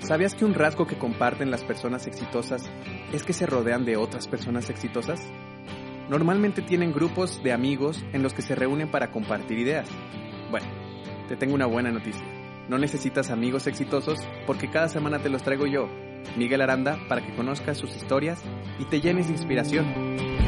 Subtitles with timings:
[0.00, 2.68] ¿Sabías que un rasgo que comparten las personas exitosas
[3.12, 5.20] es que se rodean de otras personas exitosas?
[6.08, 9.88] Normalmente tienen grupos de amigos en los que se reúnen para compartir ideas.
[10.50, 10.66] Bueno,
[11.28, 12.24] te tengo una buena noticia.
[12.68, 15.88] No necesitas amigos exitosos porque cada semana te los traigo yo,
[16.36, 18.42] Miguel Aranda, para que conozcas sus historias
[18.78, 20.39] y te llenes de inspiración.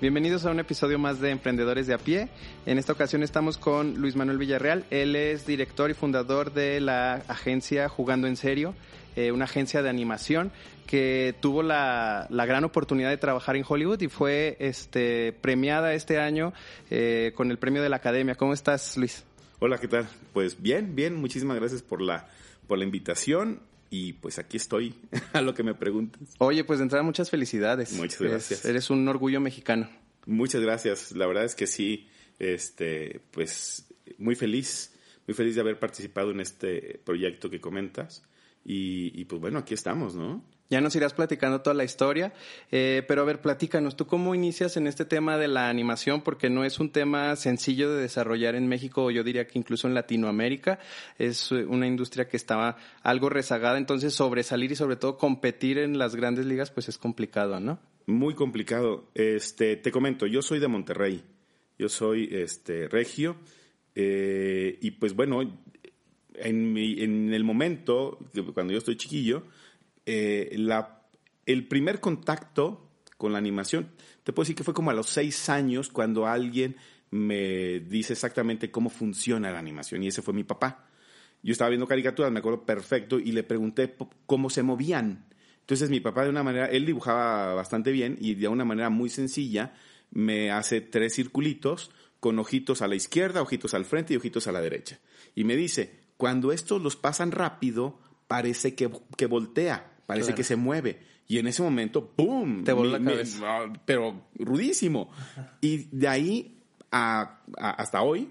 [0.00, 2.28] Bienvenidos a un episodio más de Emprendedores de a pie.
[2.66, 4.84] En esta ocasión estamos con Luis Manuel Villarreal.
[4.90, 8.76] Él es director y fundador de la agencia Jugando en Serio,
[9.16, 10.52] eh, una agencia de animación
[10.86, 16.52] que tuvo la, gran oportunidad de trabajar en Hollywood y fue este, premiada este año
[16.90, 18.36] eh, con el premio de la Academia.
[18.36, 19.24] ¿Cómo estás, Luis?
[19.58, 20.08] Hola, ¿qué tal?
[20.32, 21.16] Pues bien, bien.
[21.16, 22.28] Muchísimas gracias por la,
[22.68, 24.94] por la invitación y pues aquí estoy
[25.32, 26.22] a lo que me preguntas.
[26.38, 27.92] Oye, pues de entrada muchas felicidades.
[27.92, 28.64] Muchas gracias.
[28.64, 29.88] eres un orgullo mexicano.
[30.26, 31.12] Muchas gracias.
[31.12, 32.08] La verdad es que sí,
[32.38, 33.86] este, pues
[34.18, 34.94] muy feliz,
[35.26, 38.22] muy feliz de haber participado en este proyecto que comentas.
[38.64, 40.44] Y, y pues bueno, aquí estamos, ¿no?
[40.70, 42.34] Ya nos irás platicando toda la historia,
[42.70, 46.20] eh, pero a ver, platícanos, ¿tú cómo inicias en este tema de la animación?
[46.20, 49.94] Porque no es un tema sencillo de desarrollar en México, yo diría que incluso en
[49.94, 50.78] Latinoamérica,
[51.18, 56.14] es una industria que estaba algo rezagada, entonces sobresalir y sobre todo competir en las
[56.14, 57.78] grandes ligas, pues es complicado, ¿no?
[58.04, 59.08] Muy complicado.
[59.14, 61.24] Este, te comento, yo soy de Monterrey,
[61.78, 63.36] yo soy este regio,
[63.94, 65.40] eh, y pues bueno,
[66.34, 68.18] en, en el momento,
[68.52, 69.44] cuando yo estoy chiquillo,
[70.10, 70.56] eh,
[71.44, 73.90] el primer contacto con la animación,
[74.24, 76.76] te puedo decir que fue como a los seis años cuando alguien
[77.10, 80.86] me dice exactamente cómo funciona la animación y ese fue mi papá.
[81.42, 83.94] Yo estaba viendo caricaturas, me acuerdo perfecto, y le pregunté
[84.26, 85.26] cómo se movían.
[85.60, 89.10] Entonces mi papá de una manera, él dibujaba bastante bien y de una manera muy
[89.10, 89.74] sencilla
[90.10, 94.52] me hace tres circulitos con ojitos a la izquierda, ojitos al frente y ojitos a
[94.52, 95.00] la derecha.
[95.34, 100.56] Y me dice, cuando estos los pasan rápido, parece que, que voltea parece que se
[100.56, 101.00] mueve.
[101.26, 102.64] Y en ese momento, ¡pum!
[102.64, 103.40] Te voló la cabeza.
[103.42, 105.10] Ah, pero rudísimo.
[105.60, 108.30] Y de ahí a, hasta hoy,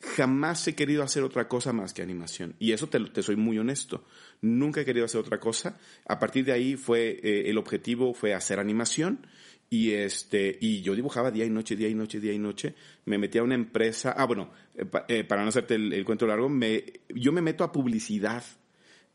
[0.00, 2.56] jamás he querido hacer otra cosa más que animación.
[2.58, 4.04] Y eso te, te, soy muy honesto.
[4.40, 5.78] Nunca he querido hacer otra cosa.
[6.08, 9.24] A partir de ahí fue, eh, el objetivo fue hacer animación.
[9.70, 12.74] Y este, y yo dibujaba día y noche, día y noche, día y noche.
[13.04, 14.16] Me metí a una empresa.
[14.18, 16.82] Ah, bueno, eh, eh, para no hacerte el, el, cuento largo, me,
[17.14, 18.42] yo me meto a publicidad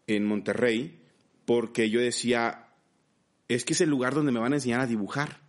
[0.08, 1.02] en Monterrey
[1.48, 2.68] porque yo decía,
[3.48, 5.40] es que es el lugar donde me van a enseñar a dibujar.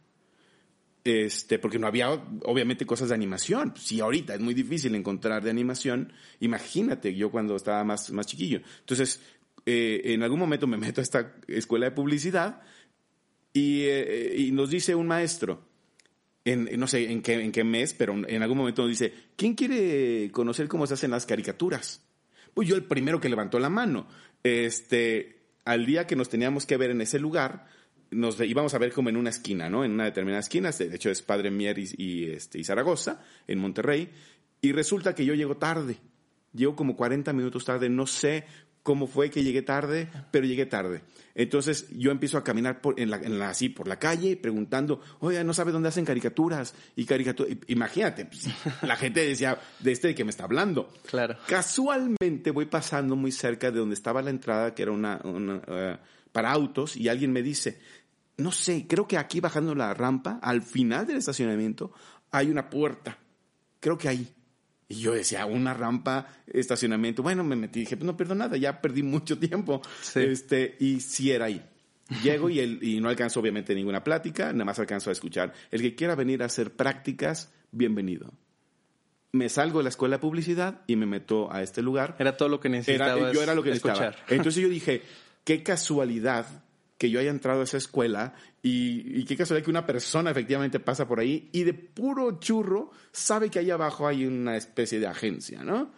[1.03, 2.09] Este, porque no había,
[2.45, 3.75] obviamente, cosas de animación.
[3.77, 8.61] Si ahorita es muy difícil encontrar de animación, imagínate yo cuando estaba más, más chiquillo.
[8.79, 9.21] Entonces,
[9.67, 12.63] eh, en algún momento me meto a esta escuela de publicidad
[13.53, 15.65] y, eh, y nos dice un maestro,
[16.45, 19.57] en, no sé en qué, en qué mes, pero en algún momento nos dice, ¿quién
[19.57, 22.07] quiere conocer cómo se hacen las caricaturas?
[22.55, 24.07] Pues yo el primero que levantó la mano.
[24.45, 25.38] Este,
[25.69, 27.67] al día que nos teníamos que ver en ese lugar,
[28.11, 29.85] nos íbamos a ver como en una esquina, ¿no?
[29.85, 34.09] En una determinada esquina, de hecho es Padre Mier y, este, y Zaragoza, en Monterrey,
[34.63, 35.99] y resulta que yo llego tarde,
[36.55, 38.47] llego como 40 minutos tarde, no sé
[38.89, 41.03] cómo fue que llegué tarde, pero llegué tarde.
[41.35, 45.03] Entonces yo empiezo a caminar por, en la, en la, así por la calle preguntando,
[45.19, 47.55] oye, no sabe dónde hacen caricaturas y caricaturas.
[47.67, 48.49] Imagínate, pues,
[48.81, 50.91] la gente decía, de este de que me está hablando.
[51.05, 51.37] Claro.
[51.47, 55.99] Casualmente voy pasando muy cerca de donde estaba la entrada, que era una, una uh,
[56.33, 57.83] para autos, y alguien me dice,
[58.39, 61.93] no sé, creo que aquí bajando la rampa, al final del estacionamiento,
[62.31, 63.19] hay una puerta.
[63.81, 64.35] Creo que ahí.
[64.89, 67.23] Y yo decía, una rampa, estacionamiento.
[67.23, 69.83] Bueno, me metí y dije, pues no pierdo nada, ya perdí mucho tiempo.
[70.15, 71.63] Este, y sí era ahí.
[72.23, 75.53] Llego y, el, y no alcanzo obviamente ninguna plática, nada más alcanzo a escuchar.
[75.71, 78.33] El que quiera venir a hacer prácticas, bienvenido.
[79.33, 82.17] Me salgo de la escuela de publicidad y me meto a este lugar.
[82.19, 83.31] Era todo lo que necesitaba.
[83.31, 84.17] Yo era lo que escuchar.
[84.29, 85.03] Entonces yo dije,
[85.45, 86.65] qué casualidad
[86.99, 90.81] que yo haya entrado a esa escuela y, y, qué casualidad que una persona efectivamente
[90.81, 95.07] pasa por ahí y de puro churro sabe que ahí abajo hay una especie de
[95.07, 95.93] agencia, ¿no?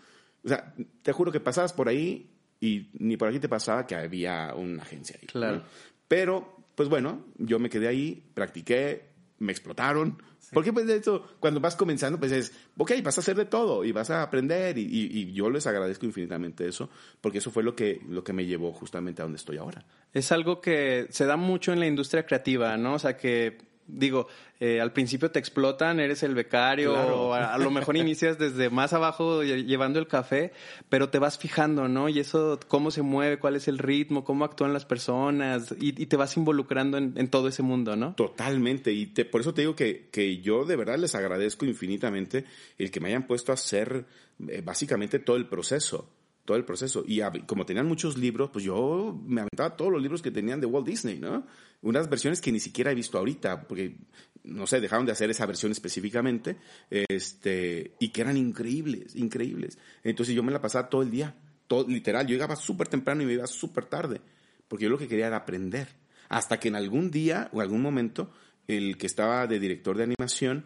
[0.44, 2.30] O sea, te juro que pasabas por ahí
[2.60, 5.26] y ni por aquí te pasaba que había una agencia ahí.
[5.26, 5.56] Claro.
[5.56, 5.62] ¿no?
[6.06, 10.22] Pero, pues bueno, yo me quedé ahí, practiqué, me explotaron.
[10.52, 13.84] Porque pues de eso, cuando vas comenzando, pues es, ok, vas a hacer de todo
[13.84, 17.62] y vas a aprender y, y- y yo les agradezco infinitamente eso, porque eso fue
[17.62, 19.84] lo que, lo que me llevó justamente a donde estoy ahora.
[20.12, 22.94] Es algo que se da mucho en la industria creativa, ¿no?
[22.94, 23.58] O sea, que,
[23.92, 24.28] digo,
[24.60, 27.22] eh, al principio te explotan, eres el becario, Claro.
[27.28, 30.52] o a, a lo mejor inicias desde más abajo lle- llevando el café,
[30.88, 32.08] pero te vas fijando, ¿no?
[32.08, 36.06] Y eso, cómo se mueve, cuál es el ritmo, cómo actúan las personas, y, y
[36.06, 38.14] te vas involucrando en, en todo ese mundo, ¿no?
[38.14, 42.44] Totalmente, y te- por eso te digo que, que yo de verdad les agradezco infinitamente
[42.78, 44.04] el que me hayan puesto a hacer
[44.48, 46.08] eh, básicamente todo el proceso,
[46.50, 47.04] todo el proceso.
[47.06, 50.66] Y como tenían muchos libros, pues yo me aventaba todos los libros que tenían de
[50.66, 51.46] Walt Disney, ¿no?
[51.80, 53.98] Unas versiones que ni siquiera he visto ahorita, porque,
[54.42, 56.56] no sé, dejaron de hacer esa versión específicamente,
[56.90, 59.78] este, y que eran increíbles, increíbles.
[60.02, 61.36] Entonces yo me la pasaba todo el día,
[61.68, 64.20] todo, literal, yo llegaba súper temprano y me iba súper tarde,
[64.66, 65.86] porque yo lo que quería era aprender.
[66.28, 68.32] Hasta que en algún día o algún momento,
[68.66, 70.64] el que estaba de director de animación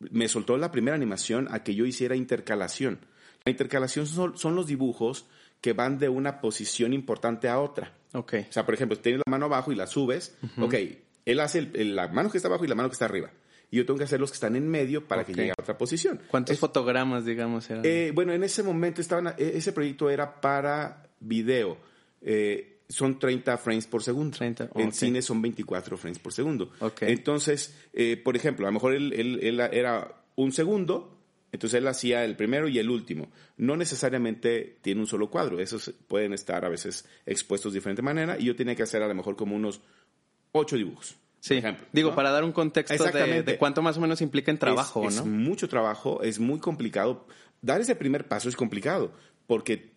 [0.00, 2.98] me soltó la primera animación a que yo hiciera intercalación.
[3.44, 5.26] La intercalación son, son los dibujos
[5.60, 7.92] que van de una posición importante a otra.
[8.14, 8.34] Ok.
[8.50, 10.36] O sea, por ejemplo, tienes la mano abajo y la subes.
[10.60, 10.74] Ok,
[11.24, 13.30] él hace el- el- la mano que está abajo y la mano que está arriba.
[13.70, 15.78] Y yo tengo que hacer los que están en medio para que llegue a otra
[15.78, 16.20] posición.
[16.28, 17.82] ¿Cuántos Es- fotogramas, digamos, eran?
[17.86, 21.78] eh, bueno, en ese momento estaban, e- ese proyecto era para video.
[22.20, 24.36] Eh, son 30 frames por segundo.
[24.36, 26.70] 30, En cine son 24 frames por segundo.
[26.80, 27.02] Ok.
[27.02, 31.21] Entonces, eh, por ejemplo, a lo mejor él, él- él era un segundo,
[31.52, 33.30] entonces él hacía el primero y el último.
[33.58, 35.60] No necesariamente tiene un solo cuadro.
[35.60, 39.08] Esos pueden estar a veces expuestos de diferente manera y yo tenía que hacer a
[39.08, 39.82] lo mejor como unos
[40.52, 41.14] ocho dibujos.
[41.40, 42.16] sí, ejemplo, digo, ¿no?
[42.16, 45.26] para dar un contexto de, cuánto más o menos implica en trabajo, es, es ¿no?
[45.26, 47.26] mucho trabajo, es muy complicado.
[47.60, 49.12] Dar ese primer paso es complicado,
[49.46, 49.92] porque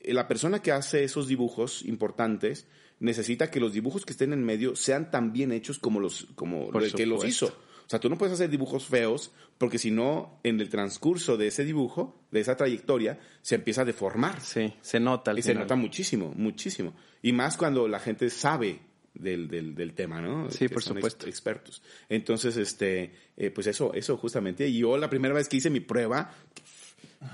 [0.00, 2.66] la persona que hace esos dibujos importantes
[3.00, 6.70] necesita que los dibujos que estén en medio sean tan bien hechos como los como
[6.78, 7.56] el que los hizo.
[7.88, 11.46] O sea, tú no puedes hacer dibujos feos porque si no, en el transcurso de
[11.46, 14.42] ese dibujo, de esa trayectoria, se empieza a deformar.
[14.42, 16.94] Sí, se nota al Y se nota muchísimo, muchísimo.
[17.22, 18.80] Y más cuando la gente sabe
[19.14, 20.50] del, del, del tema, ¿no?
[20.50, 21.24] Sí, Que por son supuesto.
[21.26, 21.82] ex- expertos.
[22.10, 24.68] Entonces, este, eh, pues eso, eso justamente.
[24.68, 26.30] Y yo la primera vez que hice mi prueba,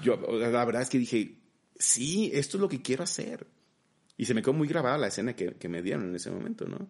[0.05, 1.35] yo la verdad es que dije,
[1.77, 3.45] sí, esto es lo que quiero hacer.
[4.17, 6.67] Y se me quedó muy grabada la escena que, que me dieron en ese momento,
[6.69, 6.89] ¿no?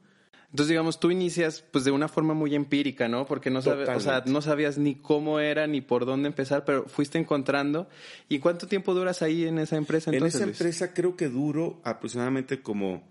[0.55, 3.27] Entonces, digamos, tú inicias pues de una forma muy empírica, ¿no?
[3.27, 7.19] Porque no, o sea, no sabías ni cómo era ni por dónde empezar, pero fuiste
[7.19, 7.89] encontrando.
[8.29, 10.37] ¿Y cuánto tiempo duras ahí en esa empresa entonces?
[10.37, 10.61] en esa Luis?
[10.61, 13.03] empresa creo que duró aproximadamente como,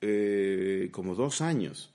[0.00, 1.92] eh, como dos años,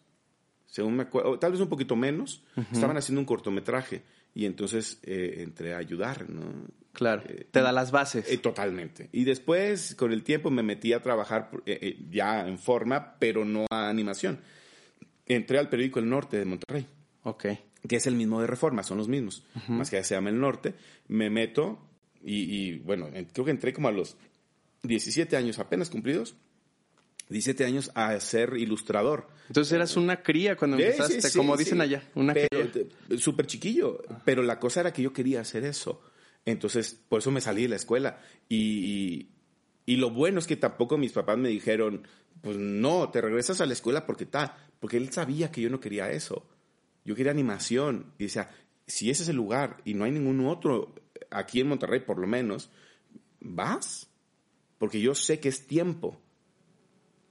[0.66, 2.44] según me acuerdo, tal vez un poquito menos.
[2.70, 4.04] Estaban haciendo un cortometraje
[4.36, 6.44] y entonces eh, entré a ayudar, ¿no?
[6.92, 8.32] Claro, Eh, te da las bases.
[8.32, 9.10] Eh, totalmente.
[9.12, 13.44] Y después, con el tiempo, me metí a trabajar eh, eh, ya en forma, pero
[13.46, 14.40] no a animación.
[15.26, 16.86] Entré al periódico El Norte de Monterrey
[17.24, 17.46] ok.
[17.88, 20.74] que es el mismo de Reforma, son los mismos, más que se llama el norte,
[21.08, 21.80] me meto
[22.24, 24.18] y, y, bueno, en- creo que entré como a los
[24.84, 26.36] 17 años apenas cumplidos,
[27.30, 29.28] 17 años a ser ilustrador.
[29.48, 33.18] Entonces eras una cría cuando Sí, empezaste, sí, sí, como dicen allá, una Pero, cría.
[33.18, 36.02] Súper chiquillo, pero la cosa era que yo quería hacer eso.
[36.46, 38.20] Entonces, por eso me salí de la escuela.
[38.50, 39.30] Y, y,
[39.86, 42.08] y lo bueno es que tampoco mis papás me dijeron,
[42.42, 45.80] pues no, te regresas a la escuela porque tal, porque él sabía que yo no
[45.80, 46.46] quería eso.
[47.06, 48.14] Yo quería animación.
[48.18, 48.50] Y decía,
[48.88, 50.94] si ese es el lugar y no hay ningún otro,
[51.32, 52.70] aquí en Monterrey por lo menos,
[53.40, 54.10] vas.
[54.78, 56.20] Porque yo sé que es tiempo.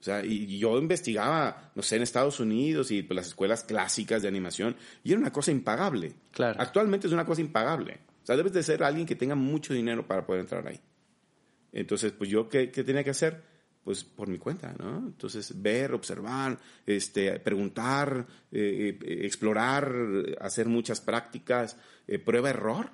[0.03, 4.21] O sea, y yo investigaba, no sé, en Estados Unidos y pues, las escuelas clásicas
[4.21, 6.13] de animación, y era una cosa impagable.
[6.33, 6.61] Claro.
[6.61, 8.01] Actualmente es una cosa impagable.
[8.21, 10.81] O sea, debes de ser alguien que tenga mucho dinero para poder entrar ahí.
[11.71, 13.45] Entonces, pues yo, ¿qué, qué tenía que hacer?
[13.85, 14.99] Pues por mi cuenta, ¿no?
[15.07, 19.95] Entonces, ver, observar, este, preguntar, eh, eh, explorar,
[20.41, 21.77] hacer muchas prácticas,
[22.09, 22.91] eh, prueba-error,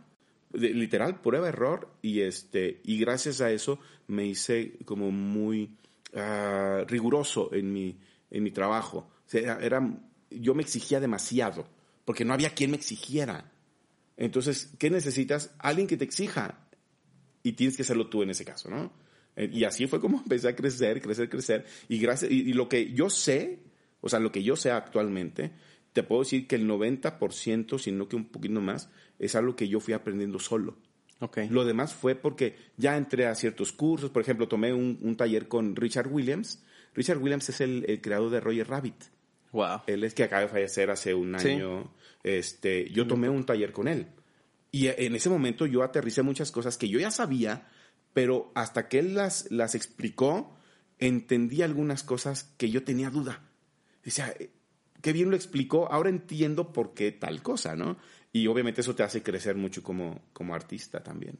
[0.53, 5.79] literal, prueba-error, y, este, y gracias a eso me hice como muy
[6.15, 7.99] ah, riguroso en mi,
[8.31, 9.11] en mi trabajo.
[9.33, 9.81] Era,
[10.31, 11.69] yo me exigía demasiado,
[12.05, 13.53] porque no había quien me exigiera.
[14.17, 15.55] Entonces, ¿qué necesitas?
[15.59, 16.67] Alguien que te exija.
[17.43, 18.93] Y tienes que hacerlo tú en ese caso, ¿no?
[19.37, 21.67] Eh, Y así fue como empecé a crecer, crecer, crecer.
[21.89, 23.61] Y, gracias, y lo que yo sé,
[24.01, 25.53] o sea, lo que yo sé actualmente,
[25.93, 29.69] te puedo decir que el 90%, si no que un poquito más, es algo que
[29.69, 30.77] yo fui aprendiendo solo.
[31.51, 34.11] Lo demás fue porque ya entré a ciertos cursos.
[34.11, 36.63] Por ejemplo, tomé un, un taller con Richard Williams.
[36.95, 38.95] Richard Williams es el, el creador de Roger Rabbit.
[39.53, 39.83] Wow.
[39.87, 41.49] Él es que acaba de fallecer hace un Sí.
[41.51, 41.93] año.
[42.23, 44.07] Este, yo tomé un taller con él.
[44.71, 47.67] Y en ese momento yo aterricé muchas cosas que yo ya sabía,
[48.13, 50.55] pero hasta que él las, las explicó,
[50.99, 53.43] entendí algunas cosas que yo tenía duda.
[54.05, 54.51] Decía, eh,
[55.01, 57.97] qué bien lo explicó, ahora entiendo por qué tal cosa, ¿no?
[58.33, 61.39] Y obviamente eso te hace crecer mucho como, como artista también.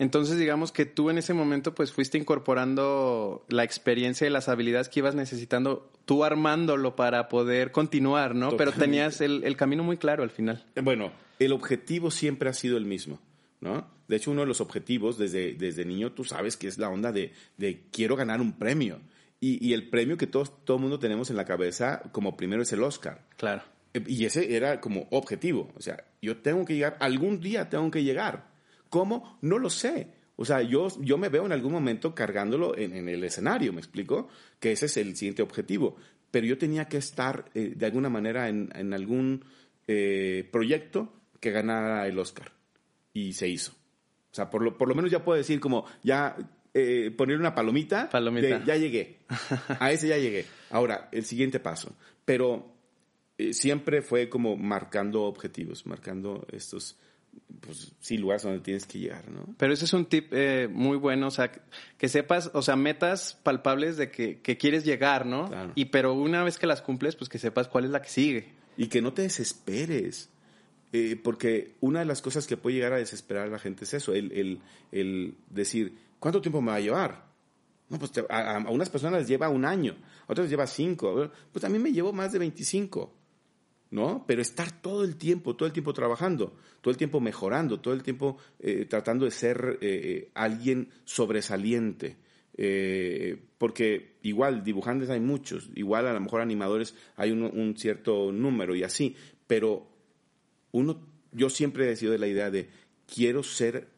[0.00, 4.88] Entonces, digamos que tú en ese momento pues fuiste incorporando la experiencia y las habilidades
[4.88, 8.56] que ibas necesitando, tú armándolo para poder continuar, ¿no?
[8.56, 10.64] Pero tenías el, el, camino muy claro al final.
[10.82, 13.20] Bueno, el objetivo siempre ha sido el mismo,
[13.60, 13.86] ¿no?
[14.08, 17.12] De hecho, uno de los objetivos desde, desde niño, tú sabes que es la onda
[17.12, 19.00] de, de quiero ganar un premio.
[19.38, 22.62] Y, y, el premio que todos, todo el mundo tenemos en la cabeza como primero
[22.62, 23.26] es el Oscar.
[23.36, 23.62] Claro.
[23.92, 25.72] Y ese era como objetivo.
[25.76, 28.50] O sea, yo tengo que llegar, algún día tengo que llegar.
[28.88, 29.38] ¿Cómo?
[29.42, 30.08] No lo sé.
[30.36, 34.28] O sea, yo, yo me veo en algún momento cargándolo en, el escenario, ¿me explico?
[34.58, 35.96] Que ese es el siguiente objetivo.
[36.30, 39.44] Pero yo tenía que estar eh, de alguna manera en, en algún
[39.86, 42.52] eh, proyecto que ganara el Oscar.
[43.12, 43.72] Y se hizo.
[43.72, 46.36] O sea, por lo, por lo menos ya puedo decir como, ya
[46.72, 48.08] eh, poner una palomita.
[48.08, 48.64] Palomita.
[48.64, 49.18] ya llegué.
[49.80, 50.46] A ese ya llegué.
[50.70, 51.96] Ahora, el siguiente paso.
[52.24, 52.69] Pero
[53.52, 56.96] siempre fue como marcando objetivos, marcando estos
[57.60, 59.54] pues sí, lugares donde tienes que llegar, ¿no?
[59.58, 61.52] Pero ese es un tip eh, muy bueno, o sea,
[61.98, 65.48] que sepas, o sea, metas palpables de que, que quieres llegar, ¿no?
[65.48, 65.72] Claro.
[65.74, 68.52] Y pero una vez que las cumples, pues que sepas cuál es la que sigue.
[68.76, 70.30] Y que no te desesperes,
[70.92, 73.94] eh, porque una de las cosas que puede llegar a desesperar a la gente es
[73.94, 77.30] eso, el, el, el decir, ¿cuánto tiempo me va a llevar?
[77.90, 80.66] No, pues te, a, a, unas personas les lleva un año, a otras les lleva
[80.66, 83.19] cinco, pues a mí me llevó más de 25.
[83.90, 84.24] ¿No?
[84.26, 88.02] Pero estar todo el tiempo, todo el tiempo trabajando, todo el tiempo mejorando, todo el
[88.02, 92.16] tiempo eh, tratando de ser eh, alguien sobresaliente.
[92.56, 98.32] Eh, porque igual dibujantes hay muchos, igual a lo mejor animadores hay un, un, cierto
[98.32, 99.16] número y así,
[99.46, 99.86] pero
[100.72, 101.00] uno,
[101.32, 102.68] yo siempre he sido de la idea de
[103.06, 103.88] quiero ser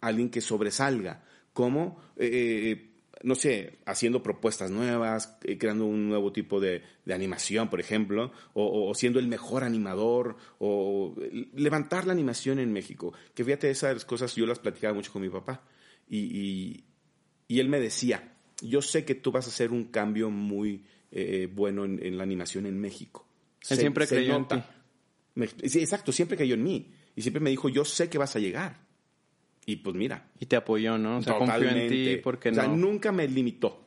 [0.00, 1.98] alguien que sobresalga, como
[3.24, 8.32] no sé, haciendo propuestas nuevas, eh, creando un nuevo tipo de, de animación, por ejemplo,
[8.52, 11.16] o, o, siendo el mejor animador, o
[11.54, 13.14] levantar la animación en México.
[13.34, 15.64] Que fíjate, esas cosas yo las platicaba mucho con mi papá.
[16.06, 16.84] Y, y,
[17.48, 21.48] y él me decía, yo sé que tú vas a hacer un cambio muy eh,
[21.50, 23.26] bueno en, en, la animación en México.
[23.62, 24.56] Él se, siempre creyó en ti.
[25.34, 26.92] Me, sí, exacto, siempre creyó en mí.
[27.16, 28.83] Y siempre me dijo, yo sé que vas a llegar.
[29.66, 30.30] Y pues mira.
[30.38, 31.18] Y te apoyó, ¿no?
[31.18, 33.80] O sea, confió en ti porque o sea, nunca me limitó.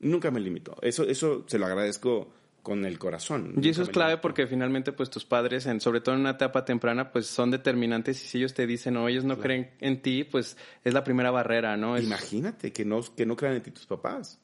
[0.00, 0.76] Nunca me limitó.
[0.82, 3.54] Eso, eso se lo agradezco con el corazón.
[3.60, 4.22] Y eso es clave limitó.
[4.22, 8.22] porque finalmente pues tus padres, en, sobre todo en una etapa temprana, pues son determinantes
[8.24, 9.42] y si ellos te dicen o ellos no claro.
[9.42, 11.96] creen en ti, pues es la primera barrera, ¿no?
[11.96, 12.04] Es...
[12.04, 14.40] Imagínate que no, que no crean en ti tus papás.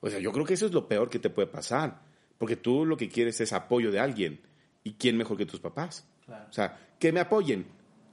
[0.00, 2.02] O sea, yo creo que eso es lo peor que te puede pasar.
[2.38, 4.40] Porque tú lo que quieres es apoyo de alguien.
[4.82, 6.08] ¿Y quién mejor que tus papás?
[6.24, 6.46] Claro.
[6.48, 7.66] O sea, que me apoyen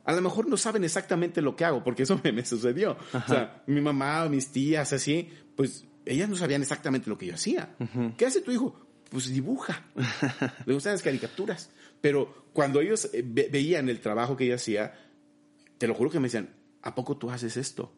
[0.08, 2.98] a lo mejor no saben exactamente lo que hago, porque eso me, me sucedió.
[3.12, 3.26] Ajá.
[3.26, 7.26] O sea, mi mamá o mis tías, así, pues ellas no sabían exactamente lo que
[7.28, 7.76] yo hacía.
[7.80, 8.16] Uh -huh.
[8.16, 8.80] ¿Qué hace tu hijo?
[9.10, 9.84] Pues dibuja.
[10.66, 11.70] Le gustan las caricaturas.
[12.00, 14.94] Pero cuando ellos ve veían el trabajo que yo hacía,
[15.78, 17.94] te lo juro que me decían, ¿a poco tú haces esto?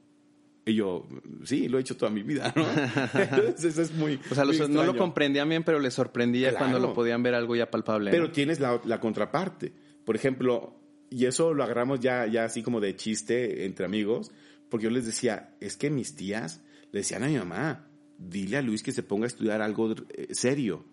[0.66, 1.08] Y yo,
[1.44, 2.66] sí, lo he hecho toda mi vida, ¿no?
[3.22, 4.20] Entonces, eso es muy.
[4.32, 6.66] O sea, muy no lo comprendían bien, pero les sorprendía claro.
[6.66, 8.10] cuando lo podían ver algo ya palpable.
[8.10, 8.32] Pero ¿no?
[8.32, 9.72] tienes la, la contraparte.
[10.06, 10.79] Por ejemplo,
[11.10, 14.32] y eso lo agarramos ya, ya así como de chiste entre amigos,
[14.70, 16.62] porque yo les decía, es que mis tías
[16.92, 17.88] le decían a mi mamá,
[18.18, 20.86] dile a Luis que se ponga a estudiar algo eh, serio,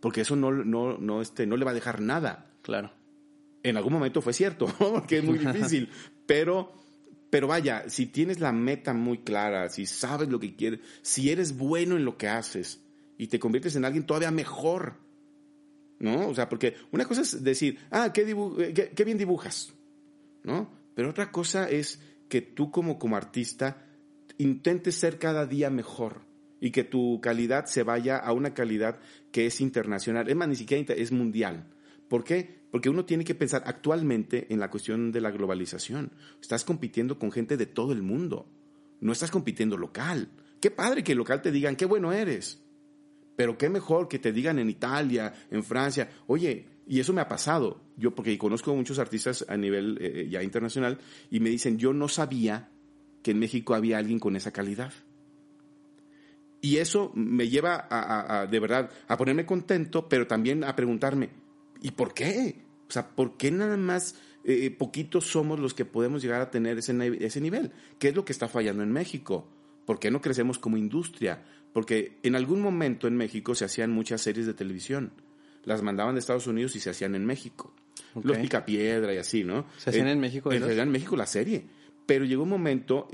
[0.00, 2.52] porque eso no, no, no, este, no le va a dejar nada.
[2.62, 2.92] Claro.
[3.62, 5.88] En algún momento fue cierto, porque es muy difícil,
[6.26, 6.72] pero,
[7.30, 11.56] pero vaya, si tienes la meta muy clara, si sabes lo que quieres, si eres
[11.56, 12.80] bueno en lo que haces
[13.18, 14.94] y te conviertes en alguien todavía mejor,
[16.00, 16.28] ¿no?
[16.28, 18.24] O sea, porque una cosa es decir, ah, qué,
[18.74, 19.72] qué, qué, bien dibujas,
[20.42, 20.72] ¿no?
[20.94, 23.86] Pero otra cosa es que tú como, como artista
[24.38, 26.22] intentes ser cada día mejor
[26.60, 28.98] y que tu calidad se vaya a una calidad
[29.30, 31.68] que es internacional, es más, ni siquiera es mundial.
[32.08, 32.60] ¿Por qué?
[32.70, 36.12] Porque uno tiene que pensar actualmente en la cuestión de la globalización.
[36.40, 38.48] Estás compitiendo con gente de todo el mundo.
[39.00, 40.28] No estás compitiendo local.
[40.60, 42.62] Qué padre que local te digan, qué bueno eres.
[43.40, 47.26] Pero qué mejor que te digan en Italia, en Francia, oye, y eso me ha
[47.26, 50.98] pasado, yo porque conozco muchos artistas a nivel eh, ya internacional
[51.30, 52.68] y me dicen, yo no sabía
[53.22, 54.92] que en México había alguien con esa calidad.
[56.60, 61.30] Y eso me lleva a, de verdad a ponerme contento, pero también a preguntarme,
[61.80, 62.60] ¿y por qué?
[62.90, 66.76] O sea, ¿por qué nada más eh, poquitos somos los que podemos llegar a tener
[66.76, 66.94] ese,
[67.24, 67.72] ese nivel?
[67.98, 69.48] ¿Qué es lo que está fallando en México?
[69.86, 71.42] ¿Por qué no crecemos como industria?
[71.72, 75.12] Porque en algún momento en México se hacían muchas series de televisión.
[75.64, 77.74] Las mandaban de Estados Unidos y se hacían en México.
[78.14, 78.28] Okay.
[78.28, 79.66] Los Picapiedra y así, ¿no?
[79.76, 80.50] ¿Se hacían eh, en México?
[80.50, 81.64] Se hacían en México la serie.
[82.06, 83.08] Pero llegó un momento,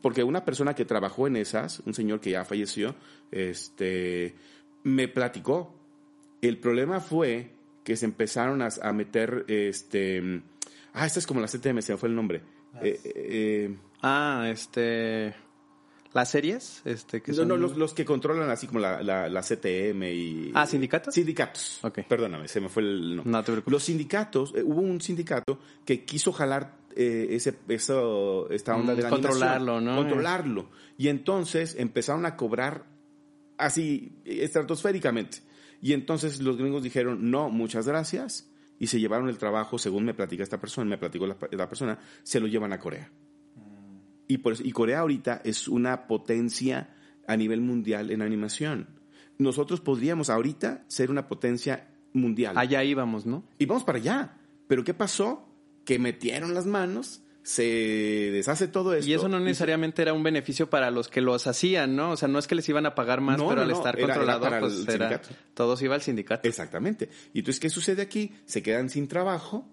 [0.00, 2.96] porque una persona que trabajó en esas, un señor que ya falleció,
[3.30, 4.34] este,
[4.82, 5.78] me platicó.
[6.40, 7.52] El problema fue
[7.84, 10.42] que se empezaron a, a meter, este,
[10.92, 12.42] ah, esta es como la CTM, se me fue el nombre.
[12.82, 15.32] Eh, eh, Ah, este.
[16.14, 17.48] Las series, este, que no, son.
[17.48, 20.52] no, los, los que controlan así como la, la, la CTM y...
[20.54, 21.14] Ah, ¿sindicatos?
[21.14, 21.78] Sindicatos.
[21.82, 22.00] Ok.
[22.06, 23.32] Perdóname, se me fue el nombre.
[23.32, 23.72] No te preocupes.
[23.72, 28.96] Los sindicatos, eh, hubo un sindicato que quiso jalar eh, ese, eso, esta onda Mm,
[28.96, 30.02] de la controlarlo, animación, ¿no?
[30.02, 30.70] Controlarlo.
[30.98, 32.84] Y entonces empezaron a cobrar
[33.56, 35.38] así, estratosféricamente.
[35.80, 38.48] Y entonces los gringos dijeron, no, muchas gracias.
[38.78, 41.98] Y se llevaron el trabajo, según me platica esta persona, me platicó la, la persona,
[42.22, 43.10] se lo llevan a Corea.
[44.28, 46.94] Y, por eso- y Corea ahorita es una potencia
[47.26, 48.88] a nivel mundial en animación.
[49.38, 52.56] Nosotros podríamos ahorita ser una potencia mundial.
[52.56, 53.44] Allá íbamos, ¿no?
[53.58, 54.38] Y vamos para allá.
[54.68, 55.48] Pero ¿qué pasó?
[55.84, 57.62] Que metieron las manos, se
[58.32, 59.08] deshace todo esto.
[59.10, 62.12] Y eso no se- necesariamente era un beneficio para los que los hacían, ¿no?
[62.12, 63.76] O sea, no es que les iban a pagar más, No, pero no, al no,
[63.76, 65.28] estar era- era controlado, pues era, sindicato.
[65.54, 66.48] todos iba al sindicato.
[66.48, 67.08] Exactamente.
[67.32, 68.32] Y entonces, ¿qué sucede aquí?
[68.44, 69.66] Se quedan sin trabajo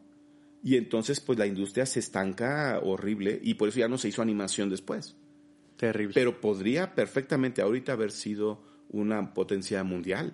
[0.63, 4.21] y entonces pues la industria se estanca horrible y por eso ya no se hizo
[4.21, 5.15] animación después.
[5.77, 6.13] Terrible.
[6.13, 10.33] Pero podría perfectamente ahorita haber sido una potencia mundial.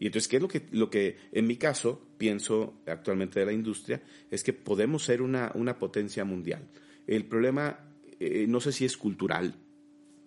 [0.00, 3.52] Y entonces, ¿qué es lo que, lo que en mi caso pienso actualmente de la
[3.52, 4.00] industria?
[4.30, 6.68] Es que podemos ser una, una potencia mundial.
[7.06, 7.80] El problema,
[8.20, 9.54] eh, no sé si es cultural,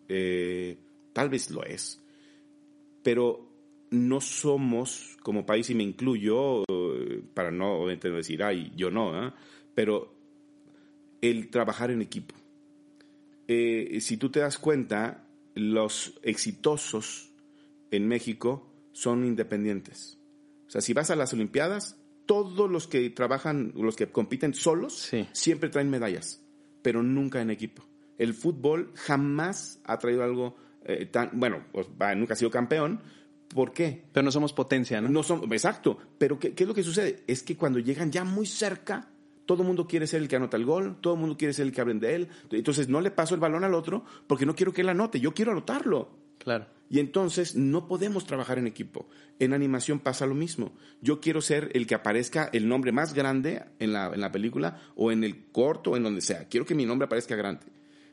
[0.10, 0.77] eh,
[1.13, 2.01] tal vez lo es,
[3.01, 3.50] pero
[3.91, 6.63] no somos como país, y me incluyo,
[7.33, 9.36] para no obviamente no decir, ay, yo no, ¿ah?
[9.75, 10.13] pero
[11.21, 12.33] el trabajar en equipo.
[13.48, 17.31] Eh, si tú te das cuenta, los exitosos
[17.91, 20.17] en México son independientes.
[20.67, 24.93] O sea, si vas a las Olimpiadas, todos los que trabajan, los que compiten solos,
[24.98, 25.27] Sí.
[25.33, 26.41] siempre traen medallas,
[26.81, 27.83] pero nunca en equipo.
[28.17, 30.55] El fútbol jamás ha traído algo
[30.86, 33.01] eh, tan, bueno, pues, nunca ha sido campeón.
[33.53, 34.05] ¿Por qué?
[34.12, 35.10] Pero no somos potencia, ¿no?
[35.10, 35.97] No son, exacto.
[36.17, 37.23] Pero ¿qué, qué es lo que sucede?
[37.28, 39.10] Es que cuando llegan ya muy cerca,
[39.45, 41.65] todo el mundo quiere ser el que anota el gol, todo el mundo quiere ser
[41.65, 42.28] el que hablen de él.
[42.52, 45.34] Entonces no le paso el balón al otro porque no quiero que él anote, yo
[45.34, 46.10] quiero anotarlo.
[46.38, 46.65] Claro.
[46.89, 49.08] Y entonces no podemos trabajar en equipo.
[49.39, 50.73] En animación pasa lo mismo.
[51.02, 54.82] Yo quiero ser el que aparezca el nombre más grande en la, en la película
[54.95, 56.47] o en el corto o en donde sea.
[56.49, 57.65] Quiero que mi nombre aparezca grande.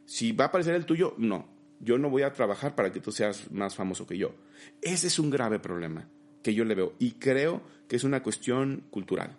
[0.05, 1.58] Si va a aparecer el tuyo, no.
[1.81, 4.35] Yo no voy a trabajar para que tú seas más famoso que yo.
[4.83, 6.09] Ese es un grave problema
[6.43, 6.95] que yo le veo.
[6.99, 9.37] Y creo que es una cuestión cultural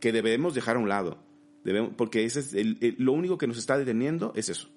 [0.00, 1.18] que debemos dejar a un lado.
[1.64, 4.68] Debemos, porque ese es el- lo único que nos está deteniendo es eso.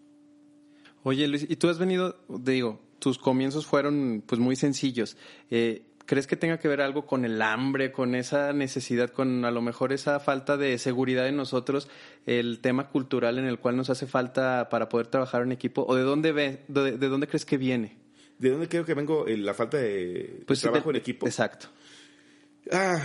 [1.04, 5.17] Oye, Luis, y tú has venido, digo, tus comienzos fueron pues muy sencillos.
[5.49, 9.51] Eh, ¿Crees que tenga que ver algo con el hambre, con esa necesidad, con a
[9.51, 11.87] lo mejor esa falta de seguridad en nosotros,
[12.25, 15.85] el tema cultural en el cual nos hace falta para poder trabajar en equipo?
[15.87, 17.97] ¿O de dónde ve, de, de dónde crees que viene?
[18.39, 21.27] ¿De dónde creo que vengo eh, la falta de trabajo de- en equipo?
[21.27, 21.67] Exacto.
[22.71, 23.01] Ah,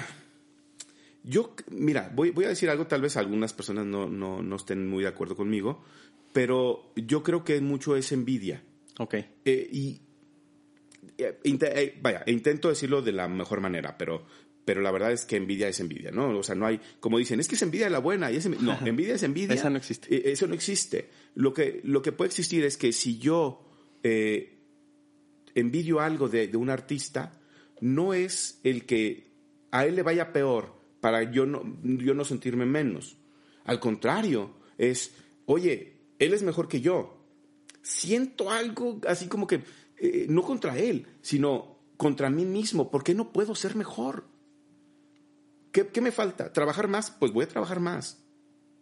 [1.22, 4.88] yo, mira, voy, voy a decir algo, tal vez algunas personas no, no, no estén
[4.88, 5.84] muy de acuerdo conmigo,
[6.32, 8.62] pero yo creo que mucho es envidia.
[8.98, 9.14] Ok.
[9.44, 10.00] Eh, y,
[12.00, 14.26] vaya, intento decirlo de la mejor manera, pero,
[14.64, 16.36] pero la verdad es que envidia es envidia, ¿no?
[16.38, 18.48] O sea, no hay, como dicen, es que es envidia de la buena, y es
[18.50, 19.54] envi- no, envidia es envidia.
[19.54, 20.14] Esa no existe.
[20.14, 21.08] Eh, eso no existe.
[21.34, 23.64] Lo que, lo que puede existir es que si yo
[24.02, 24.58] eh,
[25.54, 27.40] envidio algo de, de un artista,
[27.80, 29.26] no es el que
[29.70, 33.16] a él le vaya peor para yo no, yo no sentirme menos.
[33.64, 35.12] Al contrario, es,
[35.46, 37.24] oye, él es mejor que yo.
[37.82, 39.60] Siento algo así como que,
[39.98, 42.90] eh, no contra él, sino contra mí mismo.
[42.90, 44.24] ¿Por qué no puedo ser mejor?
[45.72, 46.52] ¿Qué, qué me falta?
[46.52, 47.10] ¿Trabajar más?
[47.10, 48.22] Pues voy a trabajar más.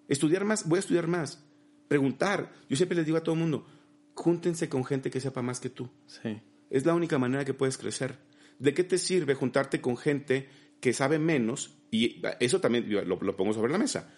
[0.09, 0.69] ¿Estudiar más?
[0.69, 1.45] Voy a estudiar más.
[1.89, 2.53] Preguntar.
[2.69, 3.67] Yo siempre les digo a todo el mundo,
[4.15, 5.89] júntense con gente que sepa más que tú.
[6.07, 6.41] Sí.
[6.71, 8.19] Es la única manera que puedes crecer.
[8.59, 10.49] ¿De qué te sirve juntarte con gente
[10.81, 11.79] que sabe menos?
[11.91, 14.13] Y eso también lo, lo pongo sobre la mesa.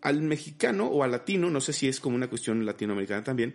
[0.00, 3.54] Al mexicano o al latino, no sé si es como una cuestión latinoamericana también,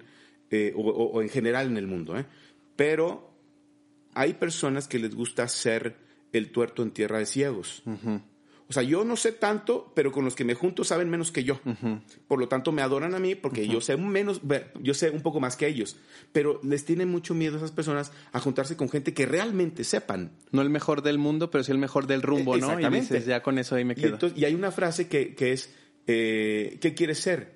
[0.49, 2.25] eh, o, o- o en general en el mundo, ¿eh?
[2.75, 3.31] Pero
[4.13, 5.95] hay personas que les gusta ser
[6.31, 7.83] el tuerto en tierra de ciegos.
[8.69, 11.43] O sea, yo no sé tanto, pero con los que me junto saben menos que
[11.43, 11.59] yo.
[12.27, 14.41] Por lo tanto, me adoran a mí porque yo sé menos,
[14.81, 15.97] yo sé un poco más que ellos.
[16.31, 20.31] Pero les tiene mucho miedo a esas personas a juntarse con gente que realmente sepan.
[20.51, 22.79] No el mejor del mundo, pero sí el mejor del rumbo, Eh, ¿no?
[22.79, 24.13] Y dices, ya con eso ahí me Y, quedo.
[24.13, 25.71] entonces- y hay una frase que, que es,
[26.07, 27.55] eh, ¿qué quieres ser?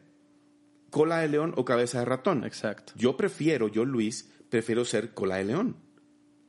[0.91, 2.43] ¿Cola de león o cabeza de ratón?
[2.43, 2.93] Exacto.
[2.95, 5.77] Yo prefiero, yo Luis, prefiero ser cola de león.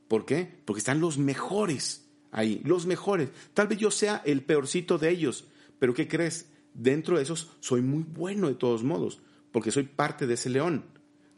[0.09, 0.61] ¿Por qué?
[0.65, 3.31] Porque están los mejores ahí, los mejores.
[3.55, 5.47] Tal vez yo sea el peorcito de ellos,
[5.79, 6.51] pero ¿qué crees?
[6.75, 9.21] Dentro de esos soy muy bueno de todos modos,
[9.53, 10.85] porque soy parte de ese león.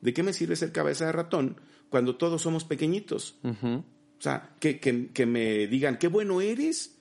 [0.01, 3.38] ¿De qué me sirve ser cabeza de ratón cuando todos somos pequeñitos?
[3.42, 6.99] O sea, que, que me digan, qué bueno eres,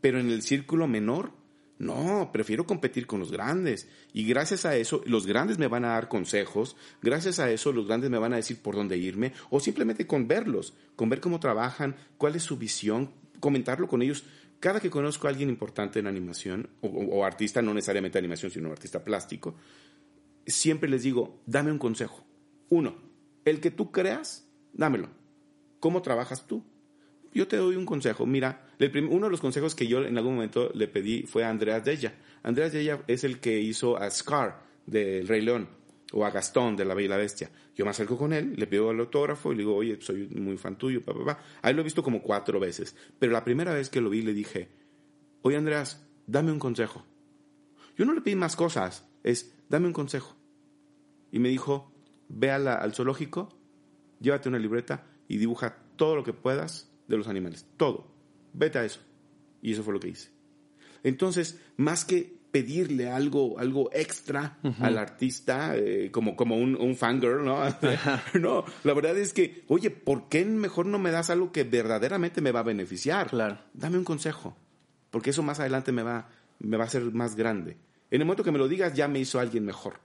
[0.00, 1.32] pero en el círculo menor
[1.78, 3.88] no, prefiero competir con los grandes.
[4.12, 7.86] Y gracias a eso, los grandes me van a dar consejos, gracias a eso, los
[7.86, 11.38] grandes me van a decir por dónde irme, o simplemente con verlos, con ver cómo
[11.38, 14.24] trabajan, cuál es su visión, comentarlo con ellos.
[14.58, 19.04] Cada que conozco a alguien importante en animación, o, artista, no necesariamente animación, sino artista
[19.04, 19.54] plástico,
[20.46, 22.24] siempre les digo, dame un consejo.
[22.70, 22.96] Uno,
[23.44, 25.10] el que tú creas, dámelo.
[25.78, 26.64] ¿Cómo trabajas tú?
[27.38, 28.26] Yo te doy un consejo.
[28.26, 28.66] Mira,
[29.08, 32.12] uno de los consejos que yo en algún momento le pedí fue a Andreas Della.
[32.42, 35.68] Andreas Della es el que hizo a Scar del Rey León
[36.12, 37.48] o a Gastón de La Bella la Bestia.
[37.76, 40.56] Yo me acerco con él, le pido el autógrafo y le digo, oye, soy muy
[40.56, 41.44] fan tuyo, papá, papá.
[41.62, 42.96] Ahí lo he visto como cuatro veces.
[43.20, 44.68] Pero la primera vez que lo vi le dije,
[45.42, 47.04] oye, Andreas, dame un consejo.
[47.96, 50.34] Yo no le pedí más cosas, es, dame un consejo.
[51.30, 51.92] Y me dijo,
[52.28, 53.56] ve al zoológico,
[54.18, 57.66] llévate una libreta y dibuja todo lo que puedas de los animales.
[57.76, 58.06] Todo.
[58.52, 59.00] Vete a eso.
[59.60, 60.30] Y eso fue lo que hice.
[61.02, 67.44] Entonces, más que pedirle algo, algo extra al artista, eh, como, como un, un fangirl,
[67.44, 67.62] ¿no?
[68.40, 72.40] no, la verdad es que, oye, ¿por qué mejor no me das algo que verdaderamente
[72.40, 73.28] me va a beneficiar?
[73.28, 73.58] Claro.
[73.74, 74.56] Dame un consejo,
[75.10, 77.76] porque eso más adelante me va, me va a hacer más grande.
[78.10, 80.00] En el momento que me lo digas, ya me hizo alguien mejor.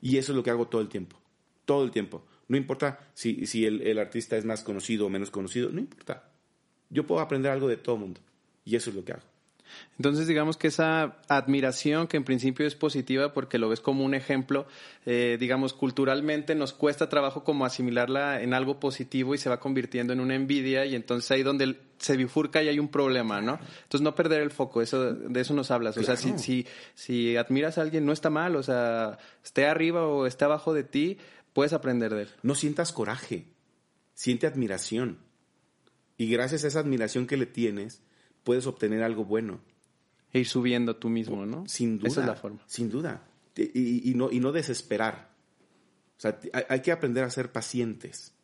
[0.00, 1.20] Y eso es lo que hago todo el tiempo.
[1.64, 2.24] Todo el tiempo.
[2.48, 6.29] No importa si, si el, el artista es más conocido o menos conocido, no importa.
[6.90, 8.20] Yo puedo aprender algo de todo el mundo
[8.64, 9.22] y eso es lo que hago.
[9.98, 14.14] Entonces, digamos que esa admiración, que en principio es positiva porque lo ves como un
[14.14, 14.66] ejemplo,
[15.06, 20.12] eh, digamos, culturalmente nos cuesta trabajo como asimilarla en algo positivo y se va convirtiendo
[20.12, 23.58] en una envidia y entonces ahí donde se bifurca y hay un problema, ¿no?
[23.82, 25.96] Entonces, no perder el foco, eso, de eso nos hablas.
[25.98, 30.06] O sea, si, si, si admiras a alguien, no está mal, o sea, esté arriba
[30.06, 31.18] o esté abajo de ti,
[31.52, 32.28] puedes aprender de él.
[32.42, 33.44] No sientas coraje,
[34.14, 35.29] siente admiración
[36.20, 38.02] y gracias a esa admiración que le tienes,
[38.44, 39.62] puedes obtener algo bueno.
[40.34, 41.66] E ir subiendo tú mismo, ¿no?
[41.66, 42.08] Sin duda.
[42.08, 42.60] Esa es la forma.
[42.66, 43.26] Sin duda.
[43.56, 45.30] Y, no, y no desesperar.
[46.18, 48.34] O sea, hay que aprender a ser pacientes.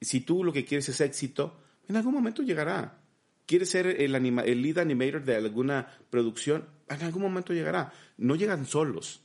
[0.00, 3.02] Si tú lo que quieres es éxito, en algún momento llegará.
[3.44, 6.64] ¿Quieres ser el, el lead animator de alguna producción?
[6.88, 7.92] En algún momento llegará.
[8.16, 9.20] No llegan solos.